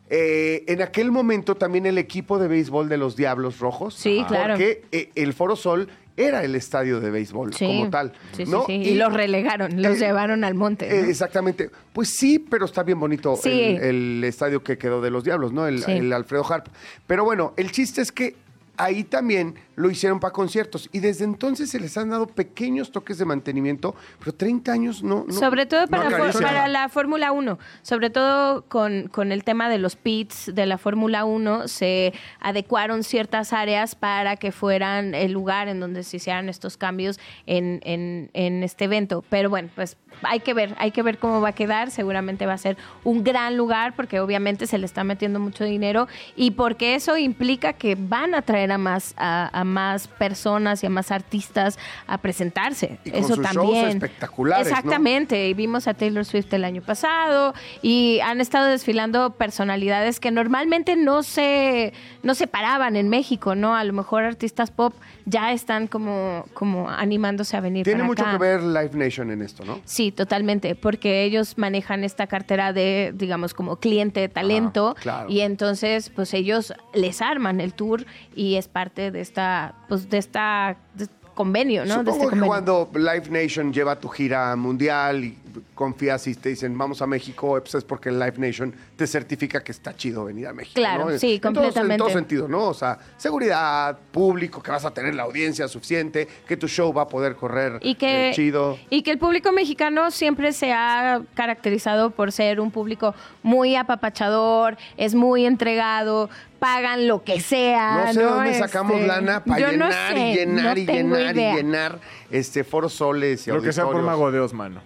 [0.10, 3.93] Eh, en aquel momento también el equipo de béisbol de los Diablos Rojos.
[3.93, 4.53] Sí, claro.
[4.53, 7.66] Porque eh, el Foro Sol era el estadio de béisbol Sí.
[7.66, 8.14] como tal.
[8.32, 8.66] Sí, sí, ¿no?
[8.66, 8.74] sí.
[8.74, 10.89] Y, los relegaron, los eh, llevaron al monte.
[10.89, 11.10] ¿no?
[11.10, 11.70] exactamente.
[11.93, 15.68] Pues sí, pero está bien bonito el, el estadio que quedó de los Diablos, ¿no?
[15.68, 16.68] El, el Alfredo Harp.
[17.05, 18.36] Pero bueno, el chiste es que
[18.78, 23.17] ahí también lo hicieron para conciertos y desde entonces se les han dado pequeños toques
[23.17, 25.25] de mantenimiento, pero 30 años no.
[25.28, 26.47] no- sobre todo para, no for- acaricia.
[26.47, 30.78] para la Fórmula 1, sobre todo con, con el tema de los pits de la
[30.78, 36.49] Fórmula 1, se adecuaron ciertas áreas para que fueran el lugar en donde se hicieran
[36.49, 39.23] estos cambios en, en, en este evento.
[39.30, 41.91] Pero bueno, pues hay que ver, hay que ver cómo va a quedar.
[41.91, 46.07] Seguramente va a ser un gran lugar porque obviamente se le está metiendo mucho dinero
[46.36, 50.88] y porque eso implica que van a traer a más, a, a más personas y
[50.88, 52.99] a más artistas a presentarse.
[53.05, 53.88] Y con eso sus shows también.
[53.88, 54.70] espectaculares, ¿no?
[54.76, 55.47] Exactamente.
[55.49, 60.95] Y vimos a Taylor Swift el año pasado y han estado desfilando personalidades que normalmente
[60.95, 61.93] no se,
[62.24, 63.76] no se paraban en México, ¿no?
[63.76, 64.93] A lo mejor artistas pop
[65.26, 68.32] ya están como, como animándose a venir Tiene para mucho acá.
[68.34, 69.80] que ver Live Nation en esto, ¿no?
[69.86, 75.30] Sí, totalmente, porque ellos manejan esta cartera de, digamos, como cliente de talento Ah, claro.
[75.30, 78.05] y entonces, pues ellos les arman el tour
[78.36, 82.03] y es parte de esta, pues de esta de- convenio, ¿no?
[82.03, 85.38] de Supongo este que cuando Live Nation lleva tu gira mundial y
[85.76, 89.72] confías y te dicen vamos a México, pues es porque Live Nation te certifica que
[89.72, 90.76] está chido venir a México.
[90.76, 91.18] Claro, ¿no?
[91.18, 91.93] sí, En todo- completamente.
[91.93, 92.68] en todo sentido, ¿no?
[92.70, 97.03] O sea, seguridad, público, que vas a tener la audiencia suficiente, que tu show va
[97.03, 98.78] a poder correr y que, eh, chido.
[98.89, 104.78] y que el público mexicano siempre se ha caracterizado por ser un público muy apapachador,
[104.97, 106.30] es muy entregado,
[106.60, 108.05] pagan lo que sea.
[108.08, 110.86] No sé de dónde Este, sacamos lana para no llenar sé, y llenar no y
[110.86, 111.53] llenar idea.
[111.53, 111.99] y llenar
[112.32, 114.20] este foros soles y Lo que sea por auditorios.
[114.20, 114.82] Mago de mano.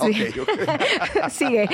[1.30, 1.68] Sigue.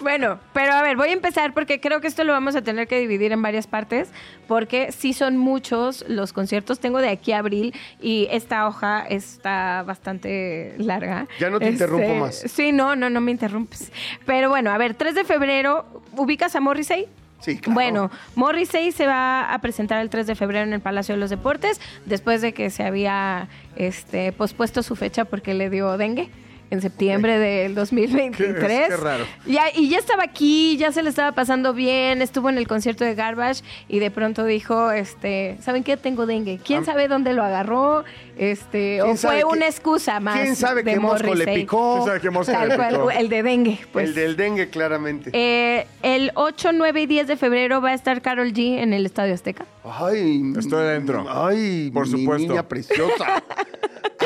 [0.00, 2.86] Bueno, pero a ver, voy a empezar porque creo que esto lo vamos a tener
[2.88, 4.10] que dividir en varias partes,
[4.46, 6.78] porque sí son muchos los conciertos.
[6.78, 11.26] Tengo de aquí a abril y esta hoja está bastante larga.
[11.38, 12.36] Ya no te interrumpo más.
[12.36, 13.90] Sí, no, no, no me interrumpes.
[14.26, 17.08] Pero bueno, a ver, 3 de febrero, ¿ubicas a Morrissey?
[17.42, 17.74] Sí, claro.
[17.74, 21.30] Bueno, Morrissey se va a presentar el 3 de febrero en el Palacio de los
[21.30, 26.30] Deportes, después de que se había este, pospuesto su fecha porque le dio dengue
[26.70, 28.56] en septiembre del 2023.
[28.56, 29.24] Qué- qué raro.
[29.44, 33.04] Ya, y ya estaba aquí, ya se le estaba pasando bien, estuvo en el concierto
[33.04, 35.98] de Garbage y de pronto dijo, este, ¿saben qué?
[35.98, 36.58] Tengo dengue.
[36.64, 36.86] ¿Quién Ah.
[36.86, 38.04] sabe dónde lo agarró?
[38.42, 40.40] Este, o ¿Quién sabe fue una qué- excusa más.
[40.40, 41.92] ¿Quién sabe de qué mosco le picó?
[41.94, 43.10] ¿Quién sabe qué mosca Tal le picó?
[43.12, 43.78] el de dengue.
[43.92, 44.08] Pues.
[44.08, 45.30] el del dengue, claramente.
[45.32, 49.06] Eh, el 8, 9 y 10 de febrero va a estar Carol G en el
[49.06, 49.64] Estadio Azteca.
[49.84, 51.24] Ay, Estoy adentro.
[51.28, 52.48] Ay, Por mi supuesto.
[52.48, 53.44] niña preciosa.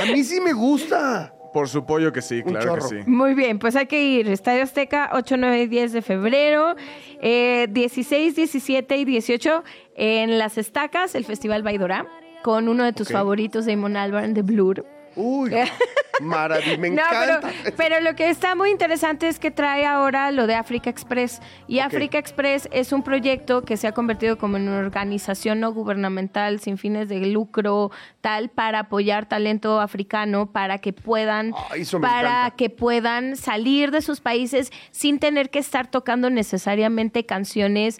[0.00, 1.32] A mí sí me gusta.
[1.52, 2.96] Por su pollo que sí, Un claro que sí.
[3.06, 4.28] Muy bien, pues hay que ir.
[4.28, 6.74] Estadio Azteca, 8, 9 y 10 de febrero.
[7.22, 9.64] Eh, 16, 17 y 18
[9.94, 12.04] en Las Estacas, el Festival Baidora,
[12.46, 14.86] con uno de tus favoritos, Damon Albarn, de Blur.
[15.16, 15.50] Uy,
[16.20, 16.78] maravilloso.
[16.80, 17.40] Me No, encanta.
[17.64, 21.40] pero, pero lo que está muy interesante es que trae ahora lo de Africa Express.
[21.66, 21.86] Y Ok.
[21.86, 26.60] Africa Express es un proyecto que se ha convertido como en una organización no gubernamental
[26.60, 27.90] sin fines de lucro,
[28.20, 34.20] tal, para apoyar talento africano para que puedan, Ah, para que puedan salir de sus
[34.20, 37.98] países sin tener que estar tocando necesariamente canciones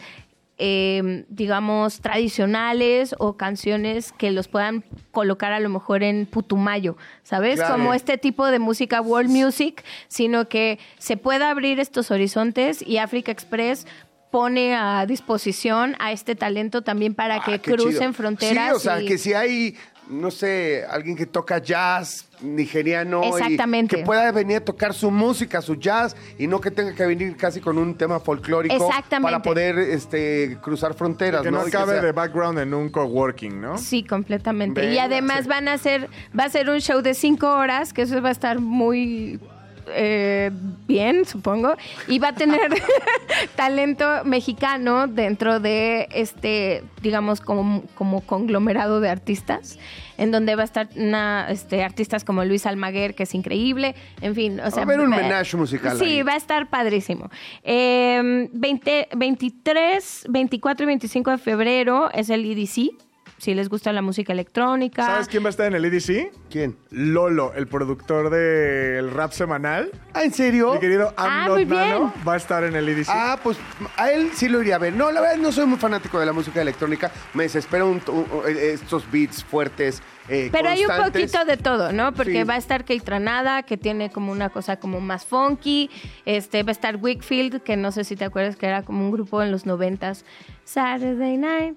[0.59, 7.57] eh, digamos, tradicionales o canciones que los puedan colocar a lo mejor en Putumayo, ¿sabes?
[7.57, 7.75] Claro.
[7.75, 12.99] Como este tipo de música world music, sino que se pueda abrir estos horizontes y
[12.99, 13.87] Africa Express
[14.31, 18.13] pone a disposición a este talento también para Ah, que crucen chido.
[18.13, 18.69] fronteras.
[18.71, 19.77] Sí, o sea, y- que si hay,
[20.09, 23.23] no sé, alguien que toca jazz nigeriano.
[23.25, 23.97] y Exactamente.
[23.97, 27.37] que pueda venir a tocar su música, su jazz, y no que tenga que venir
[27.37, 28.75] casi con un tema folclórico.
[28.75, 29.33] Exactamente.
[29.33, 31.59] Para poder este, cruzar fronteras, Que ¿no?
[31.59, 33.79] no Y que cabe sea- de background en un coworking, ¿no?
[33.79, 34.93] Sí, completamente.
[34.93, 35.49] y además sí.
[35.49, 38.33] van a hacer, va a ser un show de cinco horas, que eso va a
[38.33, 39.41] estar muy
[39.89, 40.51] eh,
[40.87, 41.77] bien, supongo,
[42.09, 42.71] y va a tener
[43.57, 49.79] talento mexicano dentro de este, digamos, como, como conglomerado de artistas,
[50.19, 54.35] en donde va a estar una, este, artistas como Luis Almaguer, que es increíble, en
[54.35, 54.81] fin, o sea...
[54.81, 56.23] a haber un menage musical Sí, ahí.
[56.23, 57.31] va a estar padrísimo.
[57.63, 63.06] Eh, 20 23, 24 y 25 de febrero es el EDC,
[63.39, 65.05] si les gusta la música electrónica.
[65.05, 66.33] ¿Sabes quién va a estar en el EDC?
[66.51, 66.77] ¿Quién?
[66.91, 69.91] Lolo, el productor del rap semanal.
[70.15, 70.75] Ah, ¿en serio?
[70.75, 71.81] Mi querido Ah, Not muy bien.
[71.81, 73.09] Nano va a estar en el EDC.
[73.11, 73.59] Ah, pues
[73.97, 74.93] a él sí lo iría a ver.
[74.95, 77.11] No, la verdad no soy muy fanático de la música electrónica.
[77.35, 80.03] Me desespera un- un- estos beats fuertes.
[80.29, 82.13] eh, Pero hay un poquito de todo, ¿no?
[82.13, 82.43] Porque Sí.
[82.43, 85.89] va a estar Keitranada, que tiene como una cosa como más funky.
[86.25, 89.13] Este, va a estar Wickfield, que no sé si te acuerdas que era como un
[89.13, 90.25] grupo en los noventas
[90.67, 91.77] Saturday night.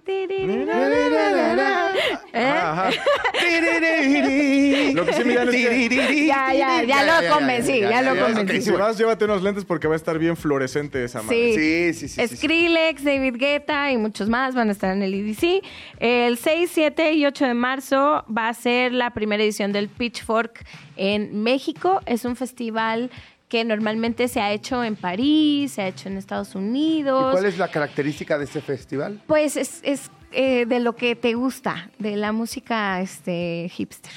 [4.96, 8.58] Lo que sí me es que- Ya, ya, ya lo convencí, ya lo convencí.
[8.58, 11.54] ok, Si vas, llévate unos lentes porque va a estar bien fluorescente esa madre.
[11.54, 11.94] Sí.
[11.94, 12.36] Sí, sí.
[12.36, 15.62] Skrillex, David Guetta y muchos más van a estar en el EDC.
[16.00, 20.66] El 6, 7 y 8 de marzo va a ser la primera edición del Pitchfork
[20.98, 22.02] en México.
[22.08, 23.12] Es un festival
[23.50, 27.32] que normalmente se ha hecho en París, se ha hecho en Estados ¿Y Unidos.
[27.32, 29.22] cuál es la característica de este festival?
[29.28, 34.12] Pues es, es, eh, de lo que te gusta, de la música este, hipster.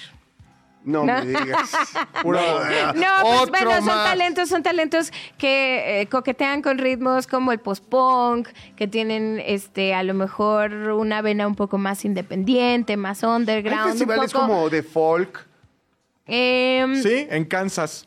[0.85, 1.15] No, No.
[1.25, 1.71] me digas.
[2.23, 4.05] Pura- No, pues Otro bueno, son más.
[4.11, 10.03] talentos, son talentos que eh, coquetean con ritmos como el post-punk, que tienen este a
[10.03, 13.85] lo mejor una vena un poco más independiente, más Hay underground.
[13.87, 15.47] un festivales poco, como de folk.
[16.27, 18.07] em, Sí, en Kansas.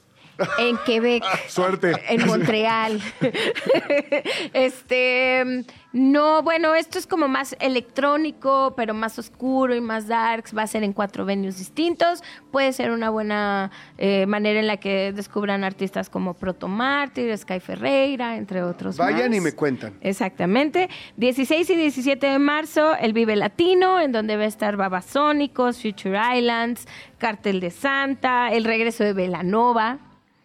[0.57, 1.23] En Quebec.
[1.47, 1.93] Suerte.
[2.09, 3.01] En Montreal.
[4.53, 10.55] este, no, bueno, esto es como más electrónico, pero más oscuro y más darks.
[10.55, 12.21] Va a ser en cuatro venues distintos.
[12.51, 17.59] Puede ser una buena eh, manera en la que descubran artistas como Proto Mártir, Sky
[17.59, 19.38] Ferreira, entre otros Vayan más.
[19.38, 19.93] y me cuentan.
[20.01, 20.89] Exactamente.
[21.17, 26.19] 16 y 17 de marzo, el Vive Latino, en donde va a estar Babasónicos, Future
[26.38, 29.99] Islands, Cartel de Santa, el regreso de Velanova.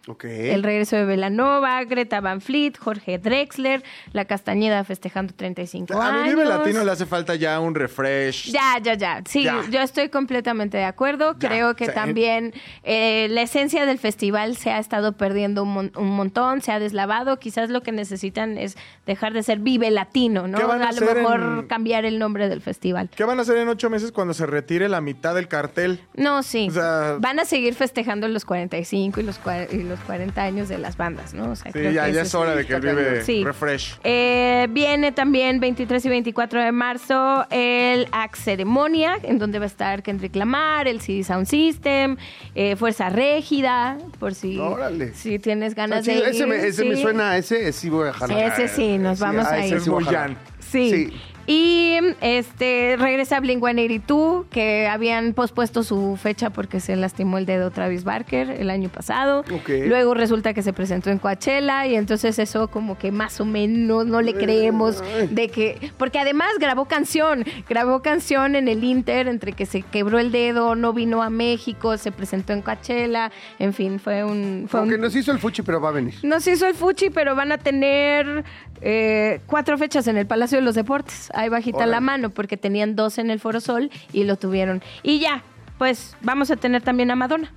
[0.07, 0.25] Ok.
[0.25, 3.83] El regreso de Velanova, Greta Van Fleet, Jorge Drexler,
[4.13, 6.23] La Castañeda festejando 35 A años.
[6.23, 8.51] mi Vive Latino le hace falta ya un refresh.
[8.51, 9.21] Ya, ya, ya.
[9.27, 9.61] Sí, Ya.
[9.69, 11.35] yo estoy completamente de acuerdo.
[11.37, 11.91] Ya, Creo que sí.
[11.93, 16.71] también eh, la esencia del festival se ha estado perdiendo un, mon- un montón, se
[16.71, 17.37] ha deslavado.
[17.37, 20.57] Quizás lo que necesitan es dejar de ser Vive Latino, ¿no?
[20.57, 23.09] ¿Qué van a a lo mejor en- cambiar el nombre del festival.
[23.15, 25.99] ¿Qué van a hacer en ocho meses cuando se retire la mitad del cartel?
[26.15, 26.67] No, sí.
[26.69, 30.69] O sea- Van a seguir festejando los 45 y los, cua- y los 40 años
[30.69, 31.51] de las bandas, ¿no?
[31.51, 33.43] O sea, Sí, creo ya, que ya ese es hora de que el Vive Sí.
[33.43, 33.99] refresh.
[34.03, 39.67] Eh, viene también 23 y 24 de marzo el Axe Ceremonia, en donde va a
[39.67, 42.17] estar Kendrick Lamar, el CD Sound System,
[42.55, 45.13] eh, Fuerza Régida, por si, Órale.
[45.13, 46.23] si tienes ganas Ah, sí, de ir.
[46.25, 48.53] ese me, ese me suena, ese sí voy a jalar.
[48.53, 49.73] Ese sí, nos vamos a a ese ir.
[49.75, 50.35] Es sí voy muy a jalar.
[50.35, 50.51] Jan.
[50.59, 51.13] Sí.
[51.47, 57.71] Y este regresa Blink 182, que habían pospuesto su fecha porque se lastimó el dedo
[57.71, 59.43] Travis Barker el año pasado.
[59.67, 64.05] Luego resulta que se presentó en Coachella y entonces eso como que más o menos
[64.05, 69.53] no le creemos de que porque además grabó canción, grabó canción en el Inter entre
[69.53, 73.99] que se quebró el dedo, no vino a México, se presentó en Coachella, en fin,
[73.99, 76.13] fue un fue Aunque un- nos hizo el fuchi, pero va a venir.
[76.23, 78.43] nos hizo el fuchi, pero van a tener
[78.81, 81.29] eh, cuatro fechas en el Palacio de los Deportes.
[81.33, 81.91] Ahí bajita Órale.
[81.91, 84.81] la mano, porque tenían dos en el Foro Sol y lo tuvieron.
[85.03, 85.43] Y ya,
[85.77, 87.51] pues vamos a tener también a Madonna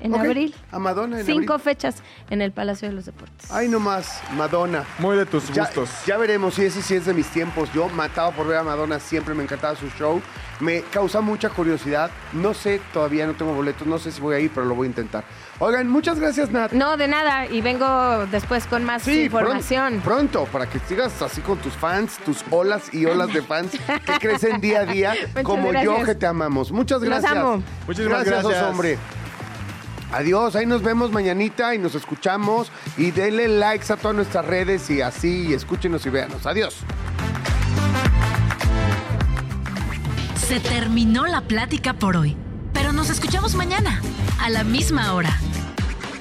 [0.00, 0.54] en abril.
[0.72, 1.64] A Madonna en Cinco abril.
[1.64, 1.96] fechas
[2.30, 3.50] en el Palacio de los Deportes.
[3.50, 4.84] Ay, no más, Madonna.
[4.98, 5.90] Muy de tus Ya, gustos.
[6.06, 7.70] ya veremos si ese sí es de mis tiempos.
[7.72, 10.20] Yo mataba por ver a Madonna, siempre me encantaba su show.
[10.60, 12.10] Me causa mucha curiosidad.
[12.34, 14.86] No sé, todavía no tengo boletos, no sé si voy a ir, pero lo voy
[14.86, 15.24] a intentar.
[15.58, 16.72] Oigan, muchas gracias, Nat.
[16.72, 17.46] No, de nada.
[17.46, 20.00] Y vengo después con más Sí, información.
[20.02, 23.72] Pronto, pronto, para que sigas así con tus fans, tus olas y olas de fans
[23.72, 26.06] que crecen día a día, Muchas como yo gracias.
[26.08, 26.72] que te amamos.
[26.72, 27.32] Muchas Los gracias.
[27.32, 27.62] amo.
[27.86, 28.62] Muchísimas Oso, gracias.
[28.62, 28.98] hombre.
[30.12, 32.70] Adiós, ahí nos vemos mañanita y nos escuchamos.
[32.96, 36.46] Y denle likes a todas nuestras redes y así, y escúchenos y véanos.
[36.46, 36.76] Adiós.
[40.48, 42.36] Se terminó la plática por hoy,
[42.72, 44.02] pero nos escuchamos mañana,
[44.40, 45.38] a la misma hora.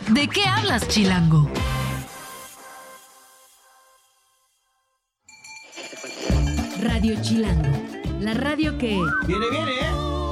[0.10, 1.50] ¿De qué hablas, Chilango?
[6.82, 7.70] Radio Chilango,
[8.20, 9.00] la radio que...
[9.28, 10.29] Viene, viene, ¿eh?